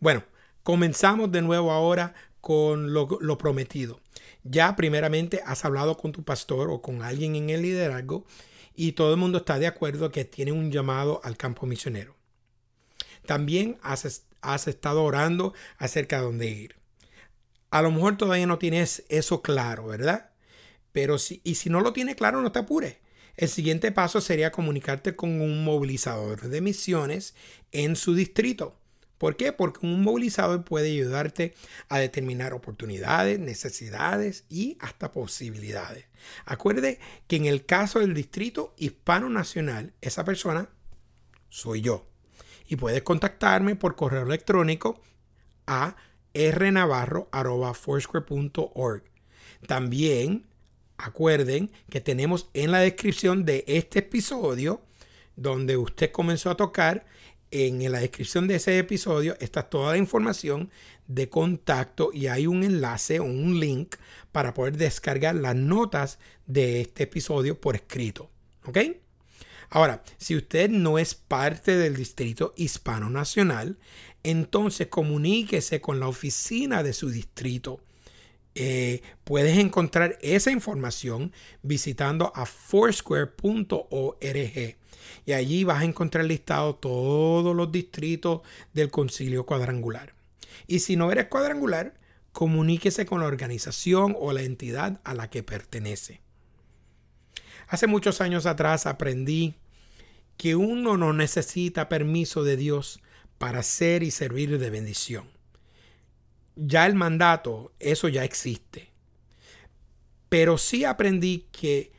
Bueno, 0.00 0.24
comenzamos 0.64 1.30
de 1.30 1.42
nuevo 1.42 1.70
ahora 1.70 2.14
con 2.40 2.92
lo, 2.92 3.06
lo 3.20 3.38
prometido. 3.38 4.00
Ya 4.42 4.74
primeramente 4.74 5.42
has 5.46 5.64
hablado 5.64 5.96
con 5.96 6.10
tu 6.10 6.24
pastor 6.24 6.70
o 6.70 6.82
con 6.82 7.02
alguien 7.02 7.36
en 7.36 7.50
el 7.50 7.62
liderazgo 7.62 8.26
y 8.74 8.92
todo 8.92 9.12
el 9.12 9.18
mundo 9.18 9.38
está 9.38 9.58
de 9.58 9.66
acuerdo 9.66 10.10
que 10.10 10.24
tiene 10.24 10.52
un 10.52 10.70
llamado 10.70 11.20
al 11.24 11.36
campo 11.36 11.66
misionero. 11.66 12.16
También 13.26 13.78
has, 13.82 14.04
estado 14.66 15.04
orando 15.04 15.54
acerca 15.78 16.16
de 16.16 16.22
dónde 16.22 16.50
ir. 16.50 16.76
A 17.70 17.82
lo 17.82 17.90
mejor 17.90 18.16
todavía 18.16 18.46
no 18.46 18.58
tienes 18.58 19.04
eso 19.08 19.42
claro, 19.42 19.86
¿verdad? 19.86 20.30
Pero 20.92 21.18
si, 21.18 21.40
y 21.44 21.54
si 21.54 21.70
no 21.70 21.80
lo 21.80 21.92
tienes 21.92 22.16
claro, 22.16 22.42
no 22.42 22.52
te 22.52 22.58
apures. 22.58 22.96
El 23.36 23.48
siguiente 23.48 23.92
paso 23.92 24.20
sería 24.20 24.52
comunicarte 24.52 25.16
con 25.16 25.40
un 25.40 25.64
movilizador 25.64 26.48
de 26.48 26.60
misiones 26.60 27.34
en 27.70 27.96
su 27.96 28.14
distrito. 28.14 28.76
¿Por 29.22 29.36
qué? 29.36 29.52
Porque 29.52 29.86
un 29.86 30.02
movilizador 30.02 30.64
puede 30.64 30.90
ayudarte 30.90 31.54
a 31.88 32.00
determinar 32.00 32.54
oportunidades, 32.54 33.38
necesidades 33.38 34.44
y 34.48 34.76
hasta 34.80 35.12
posibilidades. 35.12 36.06
Acuerde 36.44 36.98
que 37.28 37.36
en 37.36 37.44
el 37.44 37.64
caso 37.64 38.00
del 38.00 38.14
distrito 38.14 38.74
hispano 38.76 39.28
nacional, 39.28 39.92
esa 40.00 40.24
persona 40.24 40.70
soy 41.50 41.82
yo. 41.82 42.08
Y 42.66 42.74
puedes 42.74 43.02
contactarme 43.02 43.76
por 43.76 43.94
correo 43.94 44.22
electrónico 44.22 45.00
a 45.68 45.94
rnavarro.foursquare.org. 46.34 49.04
También 49.68 50.48
acuerden 50.96 51.70
que 51.88 52.00
tenemos 52.00 52.50
en 52.54 52.72
la 52.72 52.80
descripción 52.80 53.44
de 53.44 53.62
este 53.68 54.00
episodio, 54.00 54.82
donde 55.36 55.76
usted 55.76 56.10
comenzó 56.10 56.50
a 56.50 56.56
tocar, 56.56 57.06
en 57.52 57.92
la 57.92 58.00
descripción 58.00 58.48
de 58.48 58.56
ese 58.56 58.78
episodio 58.78 59.36
está 59.38 59.64
toda 59.64 59.92
la 59.92 59.98
información 59.98 60.70
de 61.06 61.28
contacto 61.28 62.10
y 62.12 62.26
hay 62.26 62.46
un 62.46 62.64
enlace 62.64 63.20
o 63.20 63.24
un 63.24 63.60
link 63.60 63.96
para 64.32 64.54
poder 64.54 64.78
descargar 64.78 65.34
las 65.34 65.54
notas 65.54 66.18
de 66.46 66.80
este 66.80 67.04
episodio 67.04 67.60
por 67.60 67.76
escrito. 67.76 68.30
¿Ok? 68.64 68.78
Ahora, 69.68 70.02
si 70.16 70.34
usted 70.34 70.70
no 70.70 70.98
es 70.98 71.14
parte 71.14 71.76
del 71.76 71.96
Distrito 71.96 72.54
Hispano 72.56 73.10
Nacional, 73.10 73.78
entonces 74.22 74.88
comuníquese 74.88 75.80
con 75.80 76.00
la 76.00 76.08
oficina 76.08 76.82
de 76.82 76.94
su 76.94 77.10
distrito. 77.10 77.80
Eh, 78.54 79.02
puedes 79.24 79.58
encontrar 79.58 80.18
esa 80.20 80.50
información 80.50 81.32
visitando 81.62 82.32
a 82.34 82.46
foursquare.org 82.46 84.81
y 85.26 85.32
allí 85.32 85.64
vas 85.64 85.82
a 85.82 85.84
encontrar 85.84 86.24
listado 86.24 86.74
todos 86.74 87.54
los 87.54 87.70
distritos 87.70 88.42
del 88.72 88.90
concilio 88.90 89.46
cuadrangular. 89.46 90.14
Y 90.66 90.80
si 90.80 90.96
no 90.96 91.10
eres 91.12 91.26
cuadrangular, 91.26 91.94
comuníquese 92.32 93.06
con 93.06 93.20
la 93.20 93.26
organización 93.26 94.16
o 94.18 94.32
la 94.32 94.42
entidad 94.42 95.00
a 95.04 95.14
la 95.14 95.30
que 95.30 95.42
pertenece. 95.42 96.20
Hace 97.68 97.86
muchos 97.86 98.20
años 98.20 98.46
atrás 98.46 98.86
aprendí 98.86 99.54
que 100.36 100.56
uno 100.56 100.96
no 100.96 101.12
necesita 101.12 101.88
permiso 101.88 102.42
de 102.42 102.56
Dios 102.56 103.00
para 103.38 103.62
ser 103.62 104.02
y 104.02 104.10
servir 104.10 104.58
de 104.58 104.70
bendición. 104.70 105.30
Ya 106.56 106.86
el 106.86 106.94
mandato, 106.94 107.72
eso 107.78 108.08
ya 108.08 108.24
existe. 108.24 108.90
Pero 110.28 110.58
sí 110.58 110.84
aprendí 110.84 111.46
que 111.52 111.92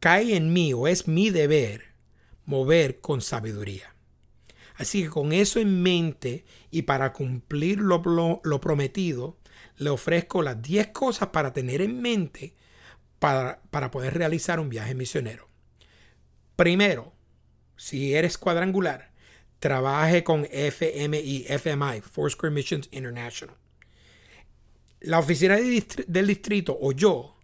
cae 0.00 0.36
en 0.36 0.52
mí 0.52 0.72
o 0.72 0.88
es 0.88 1.08
mi 1.08 1.30
deber 1.30 1.87
mover 2.48 3.00
con 3.00 3.20
sabiduría. 3.20 3.94
Así 4.74 5.02
que 5.02 5.10
con 5.10 5.32
eso 5.32 5.60
en 5.60 5.82
mente 5.82 6.46
y 6.70 6.82
para 6.82 7.12
cumplir 7.12 7.78
lo, 7.78 8.00
prometido, 8.60 9.36
le 9.76 9.90
ofrezco 9.90 10.40
las 10.40 10.62
10 10.62 10.88
cosas 10.88 11.28
para 11.28 11.52
tener 11.52 11.82
en 11.82 12.00
mente 12.00 12.54
para, 13.18 13.60
para 13.70 13.90
poder 13.90 14.14
realizar 14.14 14.60
un 14.60 14.70
viaje 14.70 14.94
misionero. 14.94 15.46
Primero, 16.56 17.12
si 17.76 18.14
eres 18.14 18.38
cuadrangular, 18.38 19.12
trabaje 19.58 20.24
con 20.24 20.46
FMI, 20.46 21.44
FMI, 21.48 22.00
Foursquare 22.00 22.54
Missions 22.54 22.88
International. 22.92 23.56
La 25.00 25.18
oficina 25.18 25.56
del 25.56 26.26
distrito 26.26 26.78
o 26.80 26.92
yo 26.92 27.36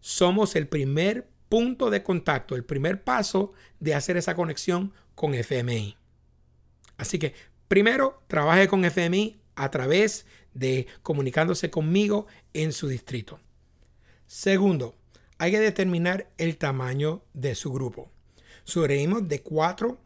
somos 0.00 0.56
el 0.56 0.68
primer 0.68 1.31
punto 1.52 1.90
de 1.90 2.02
contacto, 2.02 2.56
el 2.56 2.64
primer 2.64 3.04
paso 3.04 3.52
de 3.78 3.94
hacer 3.94 4.16
esa 4.16 4.34
conexión 4.34 4.94
con 5.14 5.34
FMI. 5.34 5.98
Así 6.96 7.18
que 7.18 7.34
primero 7.68 8.22
trabaje 8.26 8.68
con 8.68 8.86
FMI 8.86 9.38
a 9.54 9.70
través 9.70 10.24
de 10.54 10.86
comunicándose 11.02 11.68
conmigo 11.68 12.26
en 12.54 12.72
su 12.72 12.88
distrito. 12.88 13.38
Segundo, 14.24 14.94
hay 15.36 15.50
que 15.50 15.60
determinar 15.60 16.30
el 16.38 16.56
tamaño 16.56 17.22
de 17.34 17.54
su 17.54 17.70
grupo. 17.70 18.10
Sugerimos 18.64 19.28
de 19.28 19.42
4 19.42 19.98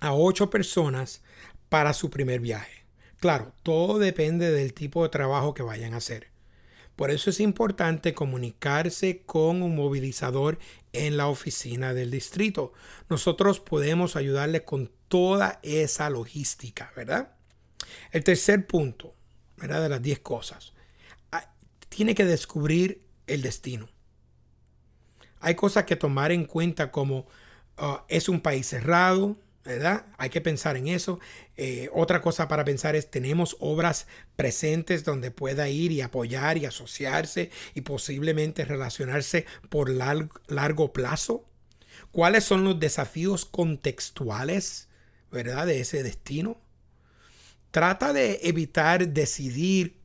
a 0.00 0.14
8 0.14 0.50
personas 0.50 1.22
para 1.68 1.92
su 1.92 2.10
primer 2.10 2.40
viaje. 2.40 2.86
Claro, 3.20 3.52
todo 3.62 4.00
depende 4.00 4.50
del 4.50 4.74
tipo 4.74 5.04
de 5.04 5.10
trabajo 5.10 5.54
que 5.54 5.62
vayan 5.62 5.94
a 5.94 5.98
hacer. 5.98 6.31
Por 6.96 7.10
eso 7.10 7.30
es 7.30 7.40
importante 7.40 8.14
comunicarse 8.14 9.22
con 9.24 9.62
un 9.62 9.74
movilizador 9.74 10.58
en 10.92 11.16
la 11.16 11.28
oficina 11.28 11.94
del 11.94 12.10
distrito. 12.10 12.72
Nosotros 13.08 13.60
podemos 13.60 14.14
ayudarle 14.14 14.64
con 14.64 14.90
toda 15.08 15.58
esa 15.62 16.10
logística, 16.10 16.92
¿verdad? 16.94 17.32
El 18.10 18.24
tercer 18.24 18.66
punto, 18.66 19.14
¿verdad? 19.56 19.82
De 19.82 19.88
las 19.88 20.02
10 20.02 20.20
cosas. 20.20 20.74
Ah, 21.30 21.52
tiene 21.88 22.14
que 22.14 22.24
descubrir 22.24 23.02
el 23.26 23.42
destino. 23.42 23.88
Hay 25.40 25.54
cosas 25.54 25.84
que 25.84 25.96
tomar 25.96 26.30
en 26.30 26.44
cuenta 26.44 26.90
como 26.90 27.26
ah, 27.78 28.04
es 28.08 28.28
un 28.28 28.40
país 28.40 28.66
cerrado, 28.66 29.36
¿verdad? 29.64 30.06
Hay 30.18 30.30
que 30.30 30.40
pensar 30.40 30.76
en 30.76 30.88
eso. 30.88 31.20
Eh, 31.56 31.88
otra 31.92 32.20
cosa 32.20 32.48
para 32.48 32.64
pensar 32.64 32.96
es, 32.96 33.10
tenemos 33.10 33.56
obras 33.60 34.06
presentes 34.36 35.04
donde 35.04 35.30
pueda 35.30 35.68
ir 35.68 35.92
y 35.92 36.00
apoyar 36.00 36.58
y 36.58 36.66
asociarse 36.66 37.50
y 37.74 37.82
posiblemente 37.82 38.64
relacionarse 38.64 39.46
por 39.68 39.90
largo, 39.90 40.92
plazo. 40.92 41.44
¿Cuáles 42.10 42.44
son 42.44 42.64
los 42.64 42.78
desafíos 42.78 43.44
contextuales, 43.44 44.88
¿verdad? 45.30 45.66
De 45.66 45.80
ese 45.80 46.02
destino. 46.02 46.60
Trata 47.70 48.12
de 48.12 48.40
evitar 48.42 49.08
decidir 49.08 49.96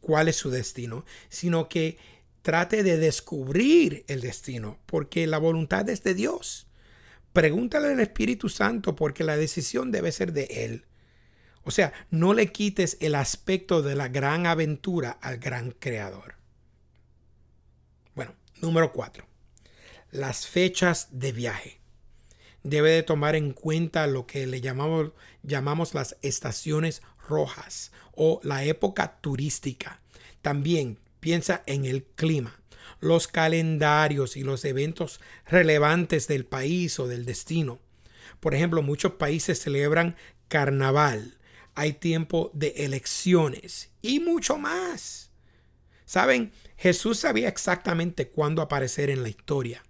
cuál 0.00 0.28
es 0.28 0.36
su 0.36 0.50
destino, 0.50 1.04
sino 1.28 1.68
que 1.68 1.98
trate 2.42 2.84
de 2.84 2.96
descubrir 2.98 4.04
el 4.06 4.20
destino, 4.20 4.78
porque 4.86 5.26
la 5.26 5.38
voluntad 5.38 5.88
es 5.88 6.04
de 6.04 6.14
Dios. 6.14 6.65
Pregúntale 7.36 7.88
al 7.88 8.00
Espíritu 8.00 8.48
Santo 8.48 8.96
porque 8.96 9.22
la 9.22 9.36
decisión 9.36 9.92
debe 9.92 10.10
ser 10.10 10.32
de 10.32 10.44
Él. 10.44 10.86
O 11.64 11.70
sea, 11.70 11.92
no 12.08 12.32
le 12.32 12.50
quites 12.50 12.96
el 13.00 13.14
aspecto 13.14 13.82
de 13.82 13.94
la 13.94 14.08
gran 14.08 14.46
aventura 14.46 15.10
al 15.20 15.36
gran 15.36 15.72
creador. 15.72 16.36
Bueno, 18.14 18.34
número 18.62 18.90
cuatro. 18.90 19.26
Las 20.10 20.46
fechas 20.46 21.08
de 21.10 21.32
viaje. 21.32 21.78
Debe 22.62 22.92
de 22.92 23.02
tomar 23.02 23.36
en 23.36 23.52
cuenta 23.52 24.06
lo 24.06 24.26
que 24.26 24.46
le 24.46 24.62
llamamos, 24.62 25.12
llamamos 25.42 25.92
las 25.92 26.16
estaciones 26.22 27.02
rojas 27.28 27.92
o 28.12 28.40
la 28.44 28.64
época 28.64 29.18
turística. 29.20 30.00
También 30.40 31.00
piensa 31.20 31.62
en 31.66 31.84
el 31.84 32.02
clima, 32.02 32.58
los 33.00 33.28
calendarios 33.28 34.36
y 34.36 34.42
los 34.42 34.64
eventos 34.64 35.20
relevantes 35.46 36.28
del 36.28 36.44
país 36.44 36.98
o 36.98 37.08
del 37.08 37.24
destino. 37.24 37.80
Por 38.40 38.54
ejemplo, 38.54 38.82
muchos 38.82 39.12
países 39.12 39.60
celebran 39.60 40.16
carnaval, 40.48 41.38
hay 41.74 41.94
tiempo 41.94 42.50
de 42.54 42.68
elecciones 42.76 43.90
y 44.02 44.20
mucho 44.20 44.58
más. 44.58 45.30
Saben, 46.04 46.52
Jesús 46.76 47.18
sabía 47.18 47.48
exactamente 47.48 48.28
cuándo 48.28 48.62
aparecer 48.62 49.10
en 49.10 49.22
la 49.22 49.28
historia. 49.28 49.82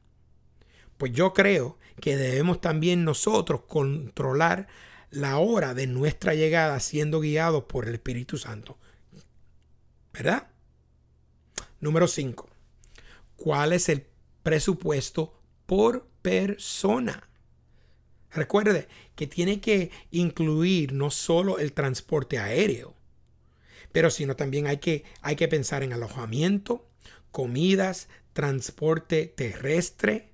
Pues 0.96 1.12
yo 1.12 1.34
creo 1.34 1.78
que 2.00 2.16
debemos 2.16 2.60
también 2.60 3.04
nosotros 3.04 3.62
controlar 3.68 4.66
la 5.10 5.38
hora 5.38 5.74
de 5.74 5.86
nuestra 5.86 6.34
llegada 6.34 6.80
siendo 6.80 7.20
guiados 7.20 7.64
por 7.64 7.86
el 7.86 7.94
Espíritu 7.94 8.38
Santo. 8.38 8.78
¿Verdad? 10.12 10.48
Número 11.80 12.08
5. 12.08 12.48
¿Cuál 13.36 13.72
es 13.72 13.88
el 13.88 14.06
presupuesto 14.42 15.40
por 15.66 16.06
persona? 16.22 17.28
Recuerde 18.30 18.88
que 19.14 19.26
tiene 19.26 19.60
que 19.60 19.90
incluir 20.10 20.92
no 20.92 21.10
solo 21.10 21.58
el 21.58 21.72
transporte 21.72 22.38
aéreo, 22.38 22.94
pero 23.92 24.10
sino 24.10 24.36
también 24.36 24.66
hay 24.66 24.76
que, 24.76 25.04
hay 25.22 25.36
que 25.36 25.48
pensar 25.48 25.82
en 25.82 25.92
alojamiento, 25.92 26.86
comidas, 27.30 28.08
transporte 28.34 29.26
terrestre, 29.26 30.32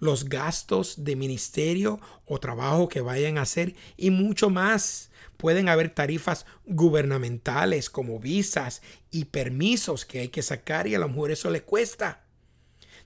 los 0.00 0.28
gastos 0.28 1.04
de 1.04 1.14
ministerio 1.14 2.00
o 2.26 2.40
trabajo 2.40 2.88
que 2.88 3.00
vayan 3.00 3.38
a 3.38 3.42
hacer 3.42 3.74
y 3.96 4.10
mucho 4.10 4.50
más. 4.50 5.10
Pueden 5.36 5.68
haber 5.68 5.90
tarifas 5.90 6.46
gubernamentales 6.64 7.90
como 7.90 8.18
visas 8.18 8.82
y 9.10 9.26
permisos 9.26 10.04
que 10.04 10.20
hay 10.20 10.28
que 10.28 10.42
sacar 10.42 10.86
y 10.86 10.94
a 10.94 10.98
la 10.98 11.06
mujer 11.06 11.32
eso 11.32 11.50
le 11.50 11.62
cuesta. 11.62 12.23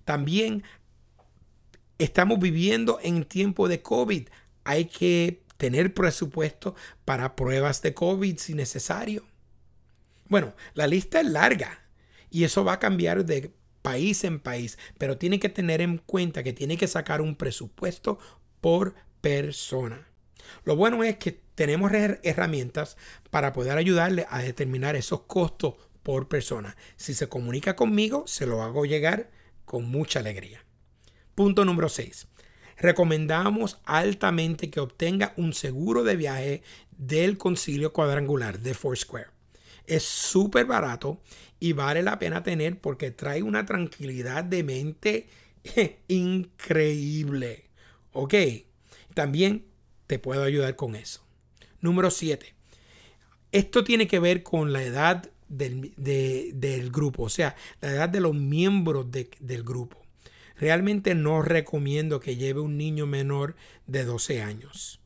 También 0.08 0.62
estamos 1.98 2.40
viviendo 2.40 2.98
en 3.02 3.26
tiempo 3.26 3.68
de 3.68 3.82
COVID. 3.82 4.26
Hay 4.64 4.86
que 4.86 5.42
tener 5.58 5.92
presupuesto 5.92 6.74
para 7.04 7.36
pruebas 7.36 7.82
de 7.82 7.92
COVID 7.92 8.38
si 8.38 8.54
necesario. 8.54 9.26
Bueno, 10.26 10.54
la 10.72 10.86
lista 10.86 11.20
es 11.20 11.26
larga 11.26 11.82
y 12.30 12.44
eso 12.44 12.64
va 12.64 12.72
a 12.72 12.78
cambiar 12.78 13.26
de 13.26 13.52
país 13.82 14.24
en 14.24 14.40
país, 14.40 14.78
pero 14.96 15.18
tiene 15.18 15.38
que 15.38 15.50
tener 15.50 15.82
en 15.82 15.98
cuenta 15.98 16.42
que 16.42 16.54
tiene 16.54 16.78
que 16.78 16.88
sacar 16.88 17.20
un 17.20 17.36
presupuesto 17.36 18.18
por 18.62 18.94
persona. 19.20 20.08
Lo 20.64 20.74
bueno 20.74 21.04
es 21.04 21.18
que 21.18 21.32
tenemos 21.54 21.92
herramientas 21.92 22.96
para 23.28 23.52
poder 23.52 23.76
ayudarle 23.76 24.26
a 24.30 24.38
determinar 24.38 24.96
esos 24.96 25.24
costos 25.24 25.74
por 26.02 26.28
persona. 26.28 26.78
Si 26.96 27.12
se 27.12 27.28
comunica 27.28 27.76
conmigo, 27.76 28.24
se 28.26 28.46
lo 28.46 28.62
hago 28.62 28.86
llegar 28.86 29.36
con 29.68 29.84
mucha 29.84 30.20
alegría. 30.20 30.64
Punto 31.34 31.64
número 31.64 31.90
6. 31.90 32.26
Recomendamos 32.78 33.78
altamente 33.84 34.70
que 34.70 34.80
obtenga 34.80 35.34
un 35.36 35.52
seguro 35.52 36.04
de 36.04 36.16
viaje 36.16 36.62
del 36.96 37.36
concilio 37.36 37.92
cuadrangular 37.92 38.60
de 38.60 38.72
Foursquare. 38.72 39.28
Es 39.86 40.04
súper 40.04 40.64
barato 40.64 41.20
y 41.60 41.74
vale 41.74 42.02
la 42.02 42.18
pena 42.18 42.42
tener 42.42 42.80
porque 42.80 43.10
trae 43.10 43.42
una 43.42 43.66
tranquilidad 43.66 44.42
de 44.42 44.64
mente 44.64 45.28
increíble. 46.08 47.66
Ok, 48.12 48.34
también 49.12 49.66
te 50.06 50.18
puedo 50.18 50.44
ayudar 50.44 50.76
con 50.76 50.96
eso. 50.96 51.22
Número 51.80 52.10
7. 52.10 52.54
Esto 53.52 53.84
tiene 53.84 54.08
que 54.08 54.18
ver 54.18 54.42
con 54.42 54.72
la 54.72 54.82
edad 54.82 55.30
del, 55.48 56.90
grupo, 56.92 57.24
o 57.24 57.28
sea, 57.28 57.56
la 57.80 57.90
edad 57.90 58.08
de 58.08 58.20
los 58.20 58.34
miembros 58.34 59.06
del 59.10 59.62
grupo. 59.62 60.02
Realmente 60.56 61.14
no 61.14 61.42
recomiendo 61.42 62.20
que 62.20 62.36
lleve 62.36 62.60
un 62.60 62.76
niño 62.76 63.06
menor 63.06 63.54
de 63.86 64.04
12 64.04 64.42
años. 64.42 65.00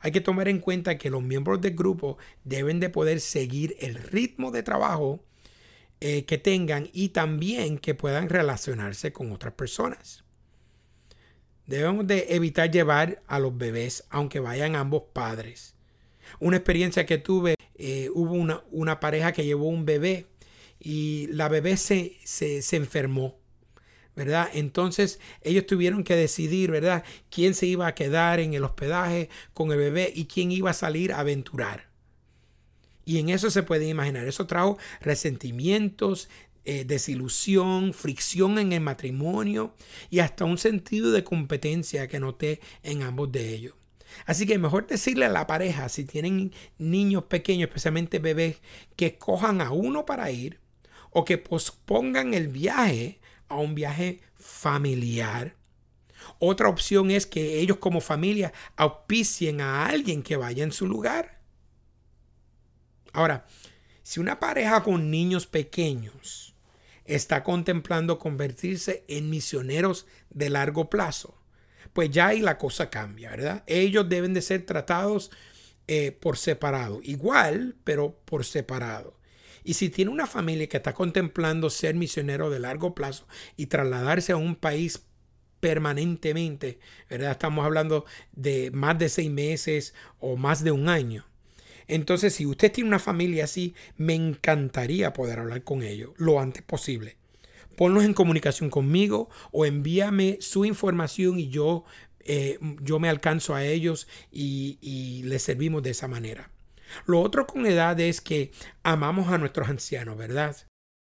Hay 0.00 0.12
que 0.12 0.22
tomar 0.22 0.48
en 0.48 0.60
cuenta 0.60 0.96
que 0.96 1.10
los 1.10 1.22
miembros 1.22 1.60
del 1.60 1.74
grupo 1.74 2.16
deben 2.44 2.80
de 2.80 2.88
poder 2.88 3.20
seguir 3.20 3.76
el 3.80 3.96
ritmo 3.96 4.50
de 4.50 4.62
trabajo 4.62 5.22
eh, 6.00 6.24
que 6.24 6.38
tengan 6.38 6.88
y 6.94 7.10
también 7.10 7.78
que 7.78 7.94
puedan 7.94 8.30
relacionarse 8.30 9.12
con 9.12 9.32
otras 9.32 9.52
personas. 9.52 10.24
Debemos 11.66 12.06
de 12.06 12.26
evitar 12.30 12.70
llevar 12.70 13.22
a 13.26 13.38
los 13.38 13.56
bebés 13.56 14.04
aunque 14.08 14.40
vayan 14.40 14.76
ambos 14.76 15.02
padres. 15.12 15.74
Una 16.38 16.56
experiencia 16.56 17.04
que 17.04 17.18
tuve, 17.18 17.54
eh, 17.82 18.10
hubo 18.12 18.34
una, 18.34 18.62
una, 18.70 19.00
pareja 19.00 19.32
que 19.32 19.46
llevó 19.46 19.68
un 19.68 19.86
bebé 19.86 20.26
y 20.78 21.28
la 21.28 21.48
bebé 21.48 21.78
se, 21.78 22.16
se, 22.24 22.60
se 22.60 22.76
enfermó. 22.76 23.40
¿verdad? 24.16 24.50
Entonces 24.52 25.18
ellos 25.40 25.64
tuvieron 25.66 26.04
que 26.04 26.14
decidir, 26.14 26.70
¿verdad? 26.70 27.04
Quién 27.30 27.54
se 27.54 27.66
iba 27.66 27.86
a 27.86 27.94
quedar 27.94 28.38
en 28.38 28.52
el 28.52 28.64
hospedaje 28.64 29.30
con 29.54 29.72
el 29.72 29.78
bebé 29.78 30.12
y 30.14 30.26
quién 30.26 30.52
iba 30.52 30.70
a 30.70 30.74
salir 30.74 31.12
a 31.12 31.20
aventurar. 31.20 31.88
Y 33.06 33.18
en 33.18 33.30
eso 33.30 33.50
se 33.50 33.62
puede 33.62 33.88
imaginar. 33.88 34.28
Eso 34.28 34.46
trajo 34.46 34.76
resentimientos, 35.00 36.28
eh, 36.66 36.84
desilusión, 36.84 37.94
fricción 37.94 38.58
en 38.58 38.74
el 38.74 38.80
matrimonio 38.80 39.74
y 40.10 40.18
hasta 40.18 40.44
un 40.44 40.58
sentido 40.58 41.12
de 41.12 41.24
competencia 41.24 42.08
que 42.08 42.20
noté 42.20 42.60
en 42.82 43.00
ambos 43.02 43.32
de 43.32 43.54
ellos. 43.54 43.79
Así 44.26 44.46
que 44.46 44.58
mejor 44.58 44.86
decirle 44.86 45.26
a 45.26 45.30
la 45.30 45.46
pareja, 45.46 45.88
si 45.88 46.04
tienen 46.04 46.52
niños 46.78 47.24
pequeños, 47.24 47.68
especialmente 47.68 48.18
bebés, 48.18 48.60
que 48.96 49.18
cojan 49.18 49.60
a 49.60 49.70
uno 49.70 50.06
para 50.06 50.30
ir 50.30 50.60
o 51.10 51.24
que 51.24 51.38
pospongan 51.38 52.34
el 52.34 52.48
viaje 52.48 53.20
a 53.48 53.56
un 53.56 53.74
viaje 53.74 54.20
familiar. 54.36 55.56
Otra 56.38 56.68
opción 56.68 57.10
es 57.10 57.26
que 57.26 57.58
ellos 57.60 57.78
como 57.78 58.00
familia 58.00 58.52
auspicien 58.76 59.60
a 59.60 59.86
alguien 59.86 60.22
que 60.22 60.36
vaya 60.36 60.62
en 60.64 60.72
su 60.72 60.86
lugar. 60.86 61.40
Ahora, 63.12 63.46
si 64.02 64.20
una 64.20 64.38
pareja 64.38 64.82
con 64.82 65.10
niños 65.10 65.46
pequeños 65.46 66.54
está 67.04 67.42
contemplando 67.42 68.18
convertirse 68.18 69.04
en 69.08 69.30
misioneros 69.30 70.06
de 70.30 70.50
largo 70.50 70.88
plazo, 70.90 71.39
pues 71.92 72.10
ya 72.10 72.28
ahí 72.28 72.40
la 72.40 72.58
cosa 72.58 72.90
cambia, 72.90 73.30
¿verdad? 73.30 73.64
Ellos 73.66 74.08
deben 74.08 74.34
de 74.34 74.42
ser 74.42 74.64
tratados 74.64 75.30
eh, 75.88 76.12
por 76.12 76.36
separado, 76.36 77.00
igual, 77.02 77.76
pero 77.84 78.16
por 78.24 78.44
separado. 78.44 79.18
Y 79.64 79.74
si 79.74 79.90
tiene 79.90 80.10
una 80.10 80.26
familia 80.26 80.68
que 80.68 80.76
está 80.78 80.94
contemplando 80.94 81.68
ser 81.68 81.94
misionero 81.94 82.50
de 82.50 82.60
largo 82.60 82.94
plazo 82.94 83.26
y 83.56 83.66
trasladarse 83.66 84.32
a 84.32 84.36
un 84.36 84.56
país 84.56 85.02
permanentemente, 85.60 86.78
¿verdad? 87.08 87.32
Estamos 87.32 87.64
hablando 87.64 88.06
de 88.32 88.70
más 88.70 88.98
de 88.98 89.08
seis 89.08 89.30
meses 89.30 89.94
o 90.18 90.36
más 90.36 90.64
de 90.64 90.72
un 90.72 90.88
año. 90.88 91.26
Entonces, 91.86 92.34
si 92.34 92.46
usted 92.46 92.72
tiene 92.72 92.88
una 92.88 92.98
familia 92.98 93.44
así, 93.44 93.74
me 93.96 94.14
encantaría 94.14 95.12
poder 95.12 95.40
hablar 95.40 95.64
con 95.64 95.82
ellos 95.82 96.12
lo 96.16 96.40
antes 96.40 96.62
posible. 96.62 97.19
Ponlos 97.80 98.04
en 98.04 98.12
comunicación 98.12 98.68
conmigo 98.68 99.30
o 99.52 99.64
envíame 99.64 100.36
su 100.42 100.66
información 100.66 101.38
y 101.40 101.48
yo, 101.48 101.84
eh, 102.18 102.58
yo 102.82 102.98
me 102.98 103.08
alcanzo 103.08 103.54
a 103.54 103.64
ellos 103.64 104.06
y, 104.30 104.76
y 104.82 105.22
les 105.22 105.42
servimos 105.42 105.82
de 105.82 105.88
esa 105.88 106.06
manera. 106.06 106.50
Lo 107.06 107.22
otro 107.22 107.46
con 107.46 107.64
edad 107.64 107.98
es 107.98 108.20
que 108.20 108.52
amamos 108.82 109.32
a 109.32 109.38
nuestros 109.38 109.70
ancianos, 109.70 110.18
¿verdad? 110.18 110.58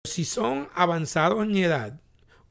Si 0.03 0.25
son 0.25 0.67
avanzados 0.73 1.45
en 1.45 1.55
edad, 1.55 2.01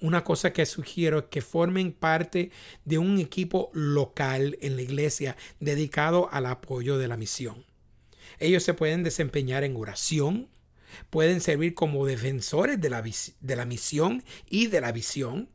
una 0.01 0.25
cosa 0.25 0.55
que 0.55 0.65
sugiero 0.65 1.19
es 1.19 1.25
que 1.27 1.43
formen 1.43 1.93
parte 1.93 2.51
de 2.87 2.97
un 2.97 3.19
equipo 3.19 3.71
local 3.75 4.57
en 4.63 4.77
la 4.77 4.83
iglesia 4.83 5.37
dedicado 5.61 6.31
al 6.33 6.47
apoyo 6.47 6.97
de 6.97 7.09
la 7.09 7.19
misión. 7.19 7.67
Ellos 8.39 8.63
se 8.63 8.73
pueden 8.73 9.03
desempeñar 9.03 9.65
en 9.65 9.77
oración, 9.77 10.49
pueden 11.11 11.41
servir 11.41 11.75
como 11.75 12.07
defensores 12.07 12.81
de 12.81 12.91
la, 12.91 13.03
de 13.03 13.57
la 13.57 13.65
misión 13.65 14.23
y 14.49 14.67
de 14.67 14.81
la 14.81 14.93
visión, 14.93 15.49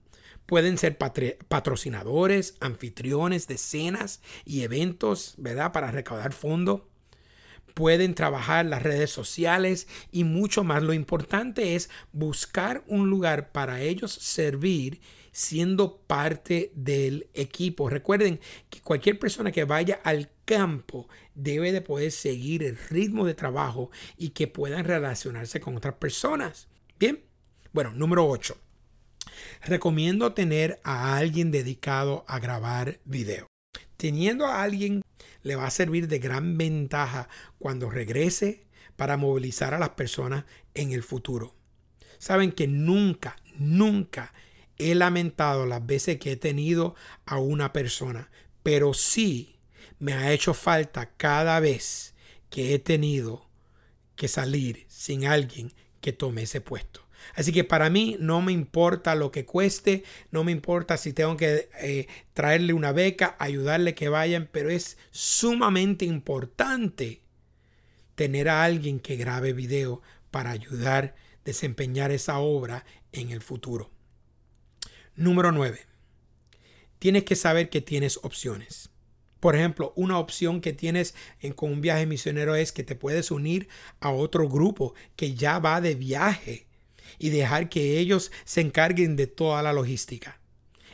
pueden 0.45 0.77
ser 0.77 0.97
patrocinadores, 0.97 2.55
anfitriones 2.59 3.47
de 3.47 3.57
cenas 3.57 4.21
y 4.45 4.63
eventos, 4.63 5.35
¿verdad? 5.37 5.71
Para 5.71 5.91
recaudar 5.91 6.33
fondos. 6.33 6.81
Pueden 7.79 8.13
trabajar 8.13 8.65
las 8.65 8.83
redes 8.83 9.09
sociales 9.09 9.87
y 10.11 10.25
mucho 10.25 10.65
más. 10.65 10.83
Lo 10.83 10.91
importante 10.91 11.75
es 11.75 11.89
buscar 12.11 12.83
un 12.87 13.09
lugar 13.09 13.53
para 13.53 13.79
ellos 13.79 14.11
servir 14.11 14.99
siendo 15.31 15.95
parte 16.01 16.73
del 16.75 17.29
equipo. 17.33 17.89
Recuerden 17.89 18.41
que 18.69 18.81
cualquier 18.81 19.17
persona 19.17 19.53
que 19.53 19.63
vaya 19.63 20.01
al 20.03 20.29
campo 20.43 21.07
debe 21.35 21.71
de 21.71 21.79
poder 21.79 22.11
seguir 22.11 22.63
el 22.63 22.77
ritmo 22.89 23.25
de 23.25 23.33
trabajo 23.33 23.91
y 24.17 24.31
que 24.31 24.47
puedan 24.47 24.83
relacionarse 24.83 25.61
con 25.61 25.77
otras 25.77 25.93
personas. 25.93 26.67
Bien, 26.99 27.23
bueno, 27.71 27.93
número 27.93 28.27
8. 28.27 28.57
Recomiendo 29.61 30.33
tener 30.33 30.81
a 30.83 31.15
alguien 31.15 31.49
dedicado 31.49 32.25
a 32.27 32.39
grabar 32.39 32.99
video. 33.05 33.47
Teniendo 33.95 34.47
a 34.47 34.63
alguien 34.63 35.01
le 35.43 35.55
va 35.55 35.67
a 35.67 35.71
servir 35.71 36.07
de 36.07 36.19
gran 36.19 36.57
ventaja 36.57 37.29
cuando 37.57 37.89
regrese 37.89 38.65
para 38.95 39.17
movilizar 39.17 39.73
a 39.73 39.79
las 39.79 39.89
personas 39.89 40.45
en 40.73 40.91
el 40.91 41.03
futuro. 41.03 41.55
Saben 42.17 42.51
que 42.51 42.67
nunca, 42.67 43.37
nunca 43.55 44.33
he 44.77 44.95
lamentado 44.95 45.65
las 45.65 45.85
veces 45.85 46.19
que 46.19 46.33
he 46.33 46.35
tenido 46.35 46.95
a 47.25 47.37
una 47.37 47.71
persona, 47.71 48.29
pero 48.63 48.93
sí 48.93 49.57
me 49.99 50.13
ha 50.13 50.31
hecho 50.31 50.53
falta 50.53 51.11
cada 51.17 51.59
vez 51.59 52.15
que 52.49 52.73
he 52.73 52.79
tenido 52.79 53.47
que 54.15 54.27
salir 54.27 54.85
sin 54.87 55.25
alguien 55.25 55.73
que 56.01 56.13
tome 56.13 56.43
ese 56.43 56.61
puesto. 56.61 57.08
Así 57.35 57.51
que 57.51 57.63
para 57.63 57.89
mí 57.89 58.17
no 58.19 58.41
me 58.41 58.51
importa 58.51 59.15
lo 59.15 59.31
que 59.31 59.45
cueste, 59.45 60.03
no 60.31 60.43
me 60.43 60.51
importa 60.51 60.97
si 60.97 61.13
tengo 61.13 61.37
que 61.37 61.69
eh, 61.81 62.07
traerle 62.33 62.73
una 62.73 62.91
beca, 62.91 63.35
ayudarle 63.39 63.95
que 63.95 64.09
vayan, 64.09 64.49
pero 64.51 64.69
es 64.69 64.97
sumamente 65.11 66.05
importante 66.05 67.21
tener 68.15 68.49
a 68.49 68.63
alguien 68.63 68.99
que 68.99 69.15
grabe 69.15 69.53
video 69.53 70.01
para 70.31 70.51
ayudar 70.51 71.15
a 71.15 71.29
desempeñar 71.45 72.11
esa 72.11 72.39
obra 72.39 72.85
en 73.11 73.31
el 73.31 73.41
futuro. 73.41 73.91
Número 75.15 75.51
9. 75.51 75.79
Tienes 76.99 77.23
que 77.23 77.35
saber 77.35 77.69
que 77.69 77.81
tienes 77.81 78.19
opciones. 78.23 78.89
Por 79.39 79.55
ejemplo, 79.55 79.93
una 79.95 80.19
opción 80.19 80.59
que 80.61 80.73
tienes 80.73 81.15
en, 81.39 81.53
con 81.53 81.71
un 81.71 81.81
viaje 81.81 82.05
misionero 82.05 82.55
es 82.55 82.71
que 82.71 82.83
te 82.83 82.95
puedes 82.95 83.31
unir 83.31 83.69
a 83.99 84.11
otro 84.11 84.49
grupo 84.49 84.93
que 85.15 85.33
ya 85.33 85.59
va 85.59 85.81
de 85.81 85.95
viaje 85.95 86.68
y 87.19 87.29
dejar 87.29 87.69
que 87.69 87.99
ellos 87.99 88.31
se 88.45 88.61
encarguen 88.61 89.15
de 89.15 89.27
toda 89.27 89.61
la 89.61 89.73
logística. 89.73 90.39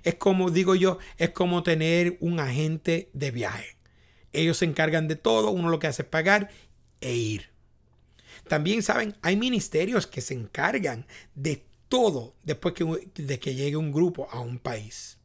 Es 0.04 0.16
como 0.16 0.52
digo 0.52 0.76
yo, 0.76 1.00
es 1.18 1.30
como 1.30 1.64
tener 1.64 2.18
un 2.20 2.40
agente 2.40 3.10
de 3.14 3.32
viaje. 3.32 3.78
Ellos 4.34 4.58
se 4.58 4.66
encargan 4.66 5.08
de 5.08 5.16
todo, 5.16 5.52
uno 5.52 5.70
lo 5.70 5.80
que 5.80 5.88
hace 5.88 6.02
es 6.02 6.08
pagar 6.10 6.50
e 7.00 7.14
ir. 7.14 7.50
También 8.48 8.84
saben, 8.84 9.16
hay 9.22 9.38
ministerios 9.38 10.08
que 10.08 10.22
se 10.22 10.34
encargan 10.34 11.08
de 11.34 11.64
todo 11.88 12.36
después 12.44 12.74
que, 12.74 12.86
de 13.16 13.40
que 13.40 13.56
llegue 13.56 13.78
un 13.78 13.92
grupo 13.92 14.28
a 14.32 14.40
un 14.40 14.60
país. 14.60 15.18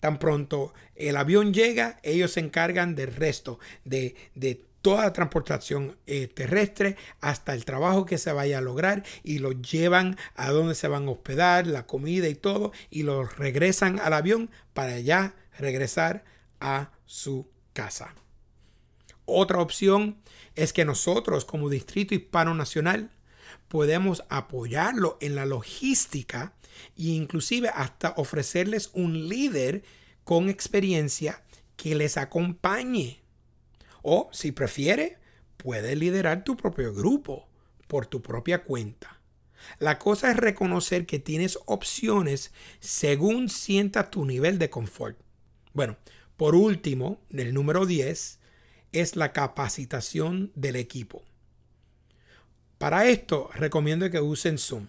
Tan 0.00 0.18
pronto 0.18 0.74
el 0.94 1.16
avión 1.16 1.52
llega, 1.52 1.98
ellos 2.02 2.32
se 2.32 2.40
encargan 2.40 2.94
del 2.94 3.14
resto, 3.14 3.58
de, 3.84 4.14
de 4.34 4.64
toda 4.82 5.04
la 5.04 5.12
transportación 5.12 5.96
eh, 6.06 6.28
terrestre 6.28 6.96
hasta 7.20 7.54
el 7.54 7.64
trabajo 7.64 8.06
que 8.06 8.18
se 8.18 8.32
vaya 8.32 8.58
a 8.58 8.62
lograr 8.62 9.04
y 9.22 9.38
lo 9.38 9.52
llevan 9.52 10.16
a 10.34 10.50
donde 10.50 10.74
se 10.74 10.88
van 10.88 11.08
a 11.08 11.10
hospedar, 11.10 11.66
la 11.66 11.86
comida 11.86 12.28
y 12.28 12.34
todo, 12.34 12.72
y 12.90 13.02
lo 13.02 13.24
regresan 13.24 13.98
al 13.98 14.12
avión 14.12 14.50
para 14.74 14.98
ya 15.00 15.34
regresar 15.58 16.24
a 16.60 16.90
su 17.06 17.48
casa. 17.72 18.14
Otra 19.24 19.60
opción 19.60 20.18
es 20.54 20.72
que 20.72 20.84
nosotros 20.84 21.44
como 21.44 21.68
Distrito 21.68 22.14
Hispano 22.14 22.54
Nacional 22.54 23.10
podemos 23.68 24.24
apoyarlo 24.28 25.18
en 25.20 25.34
la 25.34 25.44
logística 25.44 26.54
e 26.96 27.08
inclusive 27.08 27.68
hasta 27.68 28.14
ofrecerles 28.16 28.90
un 28.94 29.28
líder 29.28 29.82
con 30.24 30.48
experiencia 30.48 31.42
que 31.76 31.94
les 31.94 32.16
acompañe. 32.16 33.22
O 34.02 34.28
si 34.32 34.52
prefiere, 34.52 35.18
puede 35.56 35.96
liderar 35.96 36.44
tu 36.44 36.56
propio 36.56 36.94
grupo 36.94 37.48
por 37.86 38.06
tu 38.06 38.22
propia 38.22 38.62
cuenta. 38.64 39.20
La 39.78 39.98
cosa 39.98 40.30
es 40.30 40.36
reconocer 40.36 41.06
que 41.06 41.18
tienes 41.18 41.58
opciones 41.66 42.52
según 42.80 43.48
sienta 43.48 44.10
tu 44.10 44.24
nivel 44.24 44.58
de 44.58 44.70
confort. 44.70 45.18
Bueno, 45.72 45.96
por 46.36 46.54
último, 46.54 47.20
el 47.30 47.52
número 47.52 47.86
10 47.86 48.38
es 48.92 49.16
la 49.16 49.32
capacitación 49.32 50.52
del 50.54 50.76
equipo. 50.76 51.24
Para 52.78 53.08
esto, 53.08 53.50
recomiendo 53.54 54.08
que 54.10 54.20
usen 54.20 54.58
Zoom. 54.58 54.86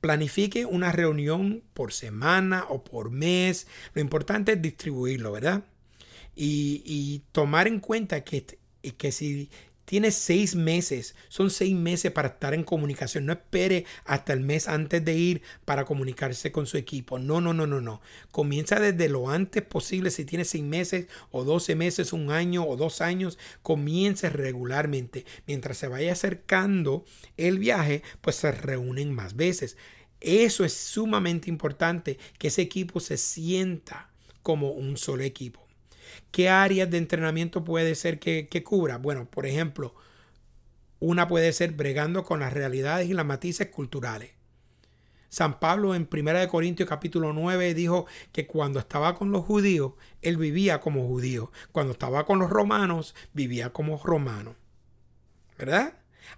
Planifique 0.00 0.66
una 0.66 0.92
reunión 0.92 1.62
por 1.72 1.92
semana 1.92 2.66
o 2.68 2.82
por 2.84 3.10
mes. 3.10 3.68
Lo 3.94 4.00
importante 4.00 4.52
es 4.52 4.62
distribuirlo, 4.62 5.32
¿verdad? 5.32 5.64
Y, 6.34 7.22
tomar 7.32 7.68
en 7.68 7.80
cuenta 7.80 8.24
que, 8.24 8.46
que 8.96 9.12
si 9.12 9.50
Tienes 9.84 10.14
seis 10.14 10.54
meses, 10.54 11.14
son 11.28 11.50
seis 11.50 11.74
meses 11.74 12.12
para 12.12 12.28
estar 12.28 12.54
en 12.54 12.62
comunicación. 12.62 13.26
No 13.26 13.32
espere 13.32 13.84
hasta 14.04 14.32
el 14.32 14.40
mes 14.40 14.68
antes 14.68 15.04
de 15.04 15.14
ir 15.14 15.42
para 15.64 15.84
comunicarse 15.84 16.52
con 16.52 16.66
su 16.66 16.78
equipo. 16.78 17.18
No, 17.18 17.40
no, 17.40 17.52
no, 17.52 17.66
no, 17.66 17.80
no. 17.80 18.00
Comienza 18.30 18.78
desde 18.78 19.08
lo 19.08 19.28
antes 19.28 19.62
posible. 19.62 20.10
Si 20.10 20.24
tienes 20.24 20.50
seis 20.50 20.62
meses 20.62 21.08
o 21.30 21.44
doce 21.44 21.74
meses, 21.74 22.12
un 22.12 22.30
año 22.30 22.64
o 22.64 22.76
dos 22.76 23.00
años, 23.00 23.38
comience 23.62 24.30
regularmente. 24.30 25.26
Mientras 25.46 25.78
se 25.78 25.88
vaya 25.88 26.12
acercando 26.12 27.04
el 27.36 27.58
viaje, 27.58 28.02
pues 28.20 28.36
se 28.36 28.52
reúnen 28.52 29.12
más 29.12 29.36
veces. 29.36 29.76
Eso 30.20 30.64
es 30.64 30.72
sumamente 30.72 31.50
importante, 31.50 32.18
que 32.38 32.48
ese 32.48 32.62
equipo 32.62 33.00
se 33.00 33.16
sienta 33.16 34.10
como 34.42 34.70
un 34.70 34.96
solo 34.96 35.24
equipo. 35.24 35.66
¿Qué 36.30 36.48
áreas 36.48 36.90
de 36.90 36.98
entrenamiento 36.98 37.64
puede 37.64 37.94
ser 37.94 38.18
que, 38.18 38.62
cubra? 38.64 38.98
Bueno, 38.98 39.28
por 39.30 39.46
ejemplo, 39.46 39.94
una 41.00 41.28
puede 41.28 41.52
ser 41.52 41.72
bregando 41.72 42.24
con 42.24 42.40
las 42.40 42.52
realidades 42.52 43.08
y 43.08 43.14
las 43.14 43.26
matices 43.26 43.68
culturales. 43.68 44.30
San 45.28 45.60
Pablo 45.60 45.94
en 45.94 46.08
1 46.12 46.48
Corintios 46.48 46.88
capítulo 46.88 47.32
9 47.32 47.72
dijo 47.72 48.06
que 48.32 48.46
cuando 48.46 48.78
estaba 48.78 49.14
con 49.14 49.32
los 49.32 49.44
judíos, 49.44 49.94
él 50.20 50.36
vivía 50.36 50.80
como 50.80 51.06
judío. 51.06 51.50
Cuando 51.72 51.92
estaba 51.92 52.26
con 52.26 52.38
los 52.38 52.50
romanos, 52.50 53.14
vivía 53.32 53.72
como 53.72 53.96
romano. 54.02 54.56
¿Verdad? 55.56 55.94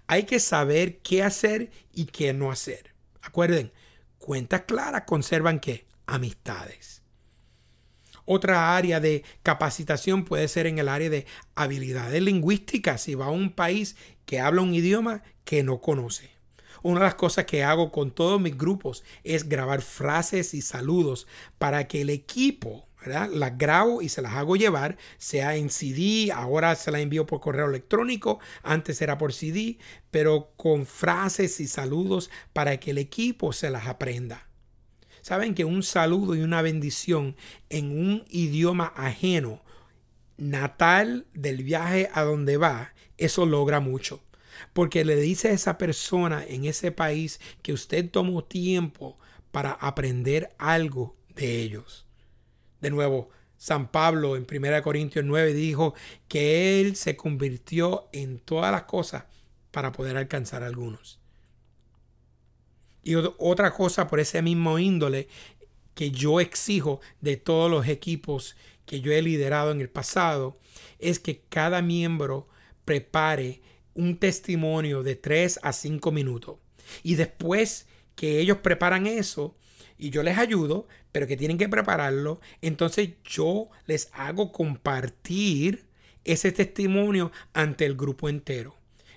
Hay 0.07 0.23
que 0.23 0.39
saber 0.39 0.99
qué 0.99 1.23
hacer 1.23 1.71
y 1.93 2.05
qué 2.05 2.33
no 2.33 2.51
hacer. 2.51 2.93
Acuerden, 3.21 3.71
cuentas 4.17 4.61
claras 4.61 5.03
conservan 5.05 5.59
qué? 5.59 5.85
Amistades. 6.05 7.01
Otra 8.25 8.75
área 8.75 8.99
de 8.99 9.23
capacitación 9.43 10.25
puede 10.25 10.47
ser 10.47 10.67
en 10.67 10.79
el 10.79 10.89
área 10.89 11.09
de 11.09 11.25
habilidades 11.55 12.21
lingüísticas, 12.21 13.01
si 13.01 13.15
va 13.15 13.27
a 13.27 13.31
un 13.31 13.51
país 13.51 13.95
que 14.25 14.39
habla 14.39 14.61
un 14.61 14.73
idioma 14.73 15.23
que 15.43 15.63
no 15.63 15.79
conoce. 15.79 16.31
Una 16.81 16.99
de 16.99 17.05
las 17.05 17.15
cosas 17.15 17.45
que 17.45 17.63
hago 17.63 17.91
con 17.91 18.11
todos 18.11 18.39
mis 18.39 18.57
grupos 18.57 19.03
es 19.23 19.49
grabar 19.49 19.81
frases 19.81 20.53
y 20.53 20.61
saludos 20.61 21.27
para 21.57 21.87
que 21.87 22.01
el 22.01 22.09
equipo 22.09 22.87
¿verdad? 23.05 23.29
Las 23.31 23.57
grabo 23.57 24.01
y 24.01 24.09
se 24.09 24.21
las 24.21 24.33
hago 24.33 24.55
llevar, 24.55 24.97
sea 25.17 25.55
en 25.55 25.69
CD, 25.69 26.31
ahora 26.31 26.75
se 26.75 26.91
las 26.91 27.01
envío 27.01 27.25
por 27.25 27.39
correo 27.39 27.67
electrónico, 27.67 28.39
antes 28.63 29.01
era 29.01 29.17
por 29.17 29.31
CD, 29.31 29.77
pero 30.11 30.53
con 30.57 30.85
frases 30.85 31.59
y 31.59 31.67
saludos 31.67 32.31
para 32.53 32.79
que 32.79 32.91
el 32.91 32.97
equipo 32.97 33.53
se 33.53 33.69
las 33.69 33.87
aprenda. 33.87 34.47
Saben 35.25 35.55
que 35.55 35.65
un 35.65 35.81
saludo 35.81 36.35
y 36.35 36.41
una 36.41 36.61
bendición 36.61 37.35
en 37.69 37.89
un 37.99 38.25
idioma 38.29 38.93
ajeno, 38.95 39.63
natal 40.37 41.25
del 41.33 41.63
viaje 41.63 42.11
a 42.13 42.21
donde 42.21 42.57
va, 42.57 42.93
eso 43.17 43.47
logra 43.47 43.79
mucho. 43.79 44.21
Porque 44.71 45.03
le 45.03 45.15
dice 45.15 45.47
a 45.47 45.53
esa 45.53 45.79
persona 45.79 46.45
en 46.47 46.65
ese 46.65 46.91
país 46.91 47.39
que 47.63 47.73
usted 47.73 48.07
tomó 48.07 48.43
tiempo 48.43 49.17
para 49.51 49.71
aprender 49.71 50.53
algo 50.59 51.17
de 51.33 51.59
ellos. 51.63 52.05
De 52.79 52.91
nuevo, 52.91 53.31
San 53.57 53.91
Pablo 53.91 54.35
en 54.35 54.45
1 54.47 54.83
Corintios 54.83 55.25
9 55.25 55.55
dijo 55.55 55.95
que 56.27 56.79
él 56.81 56.95
se 56.95 57.15
convirtió 57.15 58.09
en 58.13 58.37
todas 58.37 58.71
las 58.71 58.83
cosas 58.83 59.23
para 59.71 59.91
poder 59.91 60.17
alcanzar 60.17 60.61
a 60.61 60.67
algunos. 60.67 61.24
Y 63.05 63.13
otra 63.13 63.71
cosa 63.71 64.07
por 64.07 64.19
ese 64.19 64.41
mismo 64.41 64.79
índole 64.79 65.27
que 65.93 66.09
yo 66.09 66.39
exijo 66.41 67.01
de 67.21 67.37
todos 67.37 67.69
los 67.69 67.87
equipos 67.87 68.55
que 68.87 68.99
yo 68.99 69.11
he 69.11 69.21
liderado 69.21 69.71
en 69.71 69.79
el 69.79 69.89
pasado 69.89 70.57
es 70.97 71.19
que 71.19 71.43
cada 71.47 71.83
miembro 71.83 72.47
prepare 72.83 73.61
un 73.93 74.17
testimonio 74.17 75.03
de 75.03 75.15
3 75.15 75.59
a 75.61 75.71
5 75.71 76.11
minutos. 76.11 76.57
Y 77.03 77.13
después 77.13 77.87
que 78.15 78.39
ellos 78.39 78.57
preparan 78.57 79.05
eso 79.05 79.55
y 79.99 80.09
yo 80.09 80.23
les 80.23 80.39
ayudo, 80.39 80.87
pero 81.11 81.27
que 81.27 81.37
tienen 81.37 81.59
que 81.59 81.69
prepararlo, 81.69 82.41
entonces 82.61 83.09
yo 83.23 83.69
les 83.85 84.09
hago 84.13 84.51
compartir 84.51 85.85
ese 86.23 86.51
testimonio 86.51 87.31
ante 87.53 87.85
el 87.85 87.95
grupo 87.95 88.29
entero. 88.29 88.75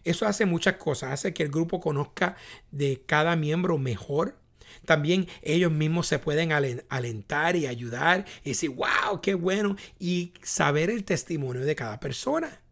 Eso 0.09 0.27
hace 0.27 0.47
muchas 0.47 0.77
cosas, 0.77 1.13
hace 1.13 1.35
que 1.35 1.43
el 1.43 1.51
grupo 1.51 1.81
conozca 1.81 2.35
de 2.71 3.03
cada 3.05 3.37
miembro 3.37 3.77
mejor. 3.77 4.39
También 4.87 5.29
ellos 5.43 5.71
mismos 5.71 6.07
se 6.07 6.19
pueden 6.19 6.51
alentar 6.51 7.57
y 7.57 7.67
ayudar 7.67 8.25
y 8.43 8.51
decir, 8.51 8.71
wow, 8.71 9.21
qué 9.21 9.35
bueno, 9.35 9.77
y 9.99 10.33
saber 10.43 10.89
el 10.89 11.05
testimonio 11.05 11.63
de 11.63 11.77
cada 11.77 12.01
persona. 12.01 12.63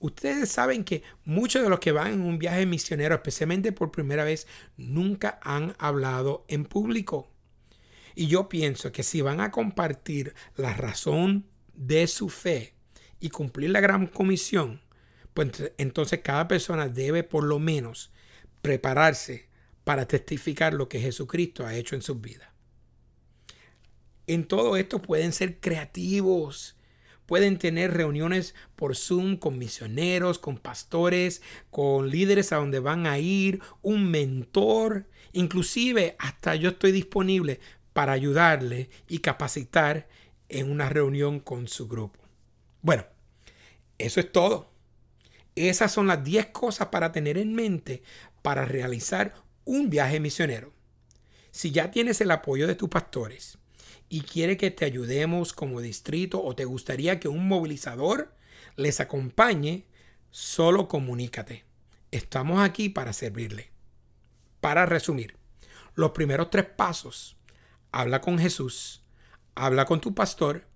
Ustedes 0.00 0.50
saben 0.50 0.82
que 0.82 1.04
muchos 1.24 1.62
de 1.62 1.68
los 1.68 1.78
que 1.78 1.92
van 1.92 2.14
en 2.14 2.22
un 2.22 2.40
viaje 2.40 2.66
misionero, 2.66 3.14
especialmente 3.14 3.70
por 3.70 3.92
primera 3.92 4.24
vez, 4.24 4.48
nunca 4.76 5.38
han 5.42 5.76
hablado 5.78 6.44
en 6.48 6.64
público. 6.64 7.30
Y 8.16 8.26
yo 8.26 8.48
pienso 8.48 8.90
que 8.90 9.04
si 9.04 9.20
van 9.20 9.40
a 9.40 9.52
compartir 9.52 10.34
la 10.56 10.74
razón 10.74 11.46
de 11.72 12.08
su 12.08 12.30
fe 12.30 12.74
y 13.20 13.30
cumplir 13.30 13.70
la 13.70 13.80
gran 13.80 14.08
comisión, 14.08 14.82
pues 15.34 15.72
entonces 15.78 16.20
cada 16.22 16.48
persona 16.48 16.88
debe 16.88 17.24
por 17.24 17.44
lo 17.44 17.58
menos 17.58 18.12
prepararse 18.62 19.48
para 19.82 20.06
testificar 20.06 20.72
lo 20.72 20.88
que 20.88 21.00
Jesucristo 21.00 21.66
ha 21.66 21.74
hecho 21.74 21.94
en 21.94 22.02
sus 22.02 22.20
vidas. 22.20 22.48
En 24.26 24.46
todo 24.46 24.76
esto 24.76 25.02
pueden 25.02 25.32
ser 25.32 25.60
creativos, 25.60 26.76
pueden 27.26 27.58
tener 27.58 27.92
reuniones 27.92 28.54
por 28.76 28.96
Zoom 28.96 29.36
con 29.36 29.58
misioneros, 29.58 30.38
con 30.38 30.56
pastores, 30.56 31.42
con 31.70 32.08
líderes 32.08 32.52
a 32.52 32.56
donde 32.56 32.80
van 32.80 33.06
a 33.06 33.18
ir, 33.18 33.60
un 33.82 34.10
mentor, 34.10 35.06
inclusive 35.32 36.16
hasta 36.18 36.54
yo 36.54 36.70
estoy 36.70 36.92
disponible 36.92 37.60
para 37.92 38.12
ayudarle 38.12 38.88
y 39.08 39.18
capacitar 39.18 40.08
en 40.48 40.70
una 40.70 40.88
reunión 40.88 41.40
con 41.40 41.68
su 41.68 41.86
grupo. 41.86 42.20
Bueno, 42.80 43.04
eso 43.98 44.20
es 44.20 44.32
todo. 44.32 44.73
Esas 45.56 45.92
son 45.92 46.06
las 46.06 46.24
10 46.24 46.46
cosas 46.46 46.88
para 46.88 47.12
tener 47.12 47.38
en 47.38 47.54
mente 47.54 48.02
para 48.42 48.64
realizar 48.64 49.34
un 49.64 49.88
viaje 49.88 50.20
misionero. 50.20 50.72
Si 51.50 51.70
ya 51.70 51.90
tienes 51.90 52.20
el 52.20 52.30
apoyo 52.32 52.66
de 52.66 52.74
tus 52.74 52.88
pastores 52.88 53.58
y 54.08 54.22
quiere 54.22 54.56
que 54.56 54.70
te 54.70 54.84
ayudemos 54.84 55.52
como 55.52 55.80
distrito 55.80 56.42
o 56.42 56.54
te 56.56 56.64
gustaría 56.64 57.20
que 57.20 57.28
un 57.28 57.46
movilizador 57.46 58.34
les 58.76 59.00
acompañe, 59.00 59.86
solo 60.30 60.88
comunícate. 60.88 61.64
Estamos 62.10 62.60
aquí 62.60 62.88
para 62.88 63.12
servirle. 63.12 63.70
Para 64.60 64.86
resumir, 64.86 65.36
los 65.94 66.10
primeros 66.10 66.50
tres 66.50 66.66
pasos. 66.66 67.36
Habla 67.92 68.20
con 68.20 68.38
Jesús, 68.38 69.04
habla 69.54 69.84
con 69.84 70.00
tu 70.00 70.14
pastor 70.14 70.66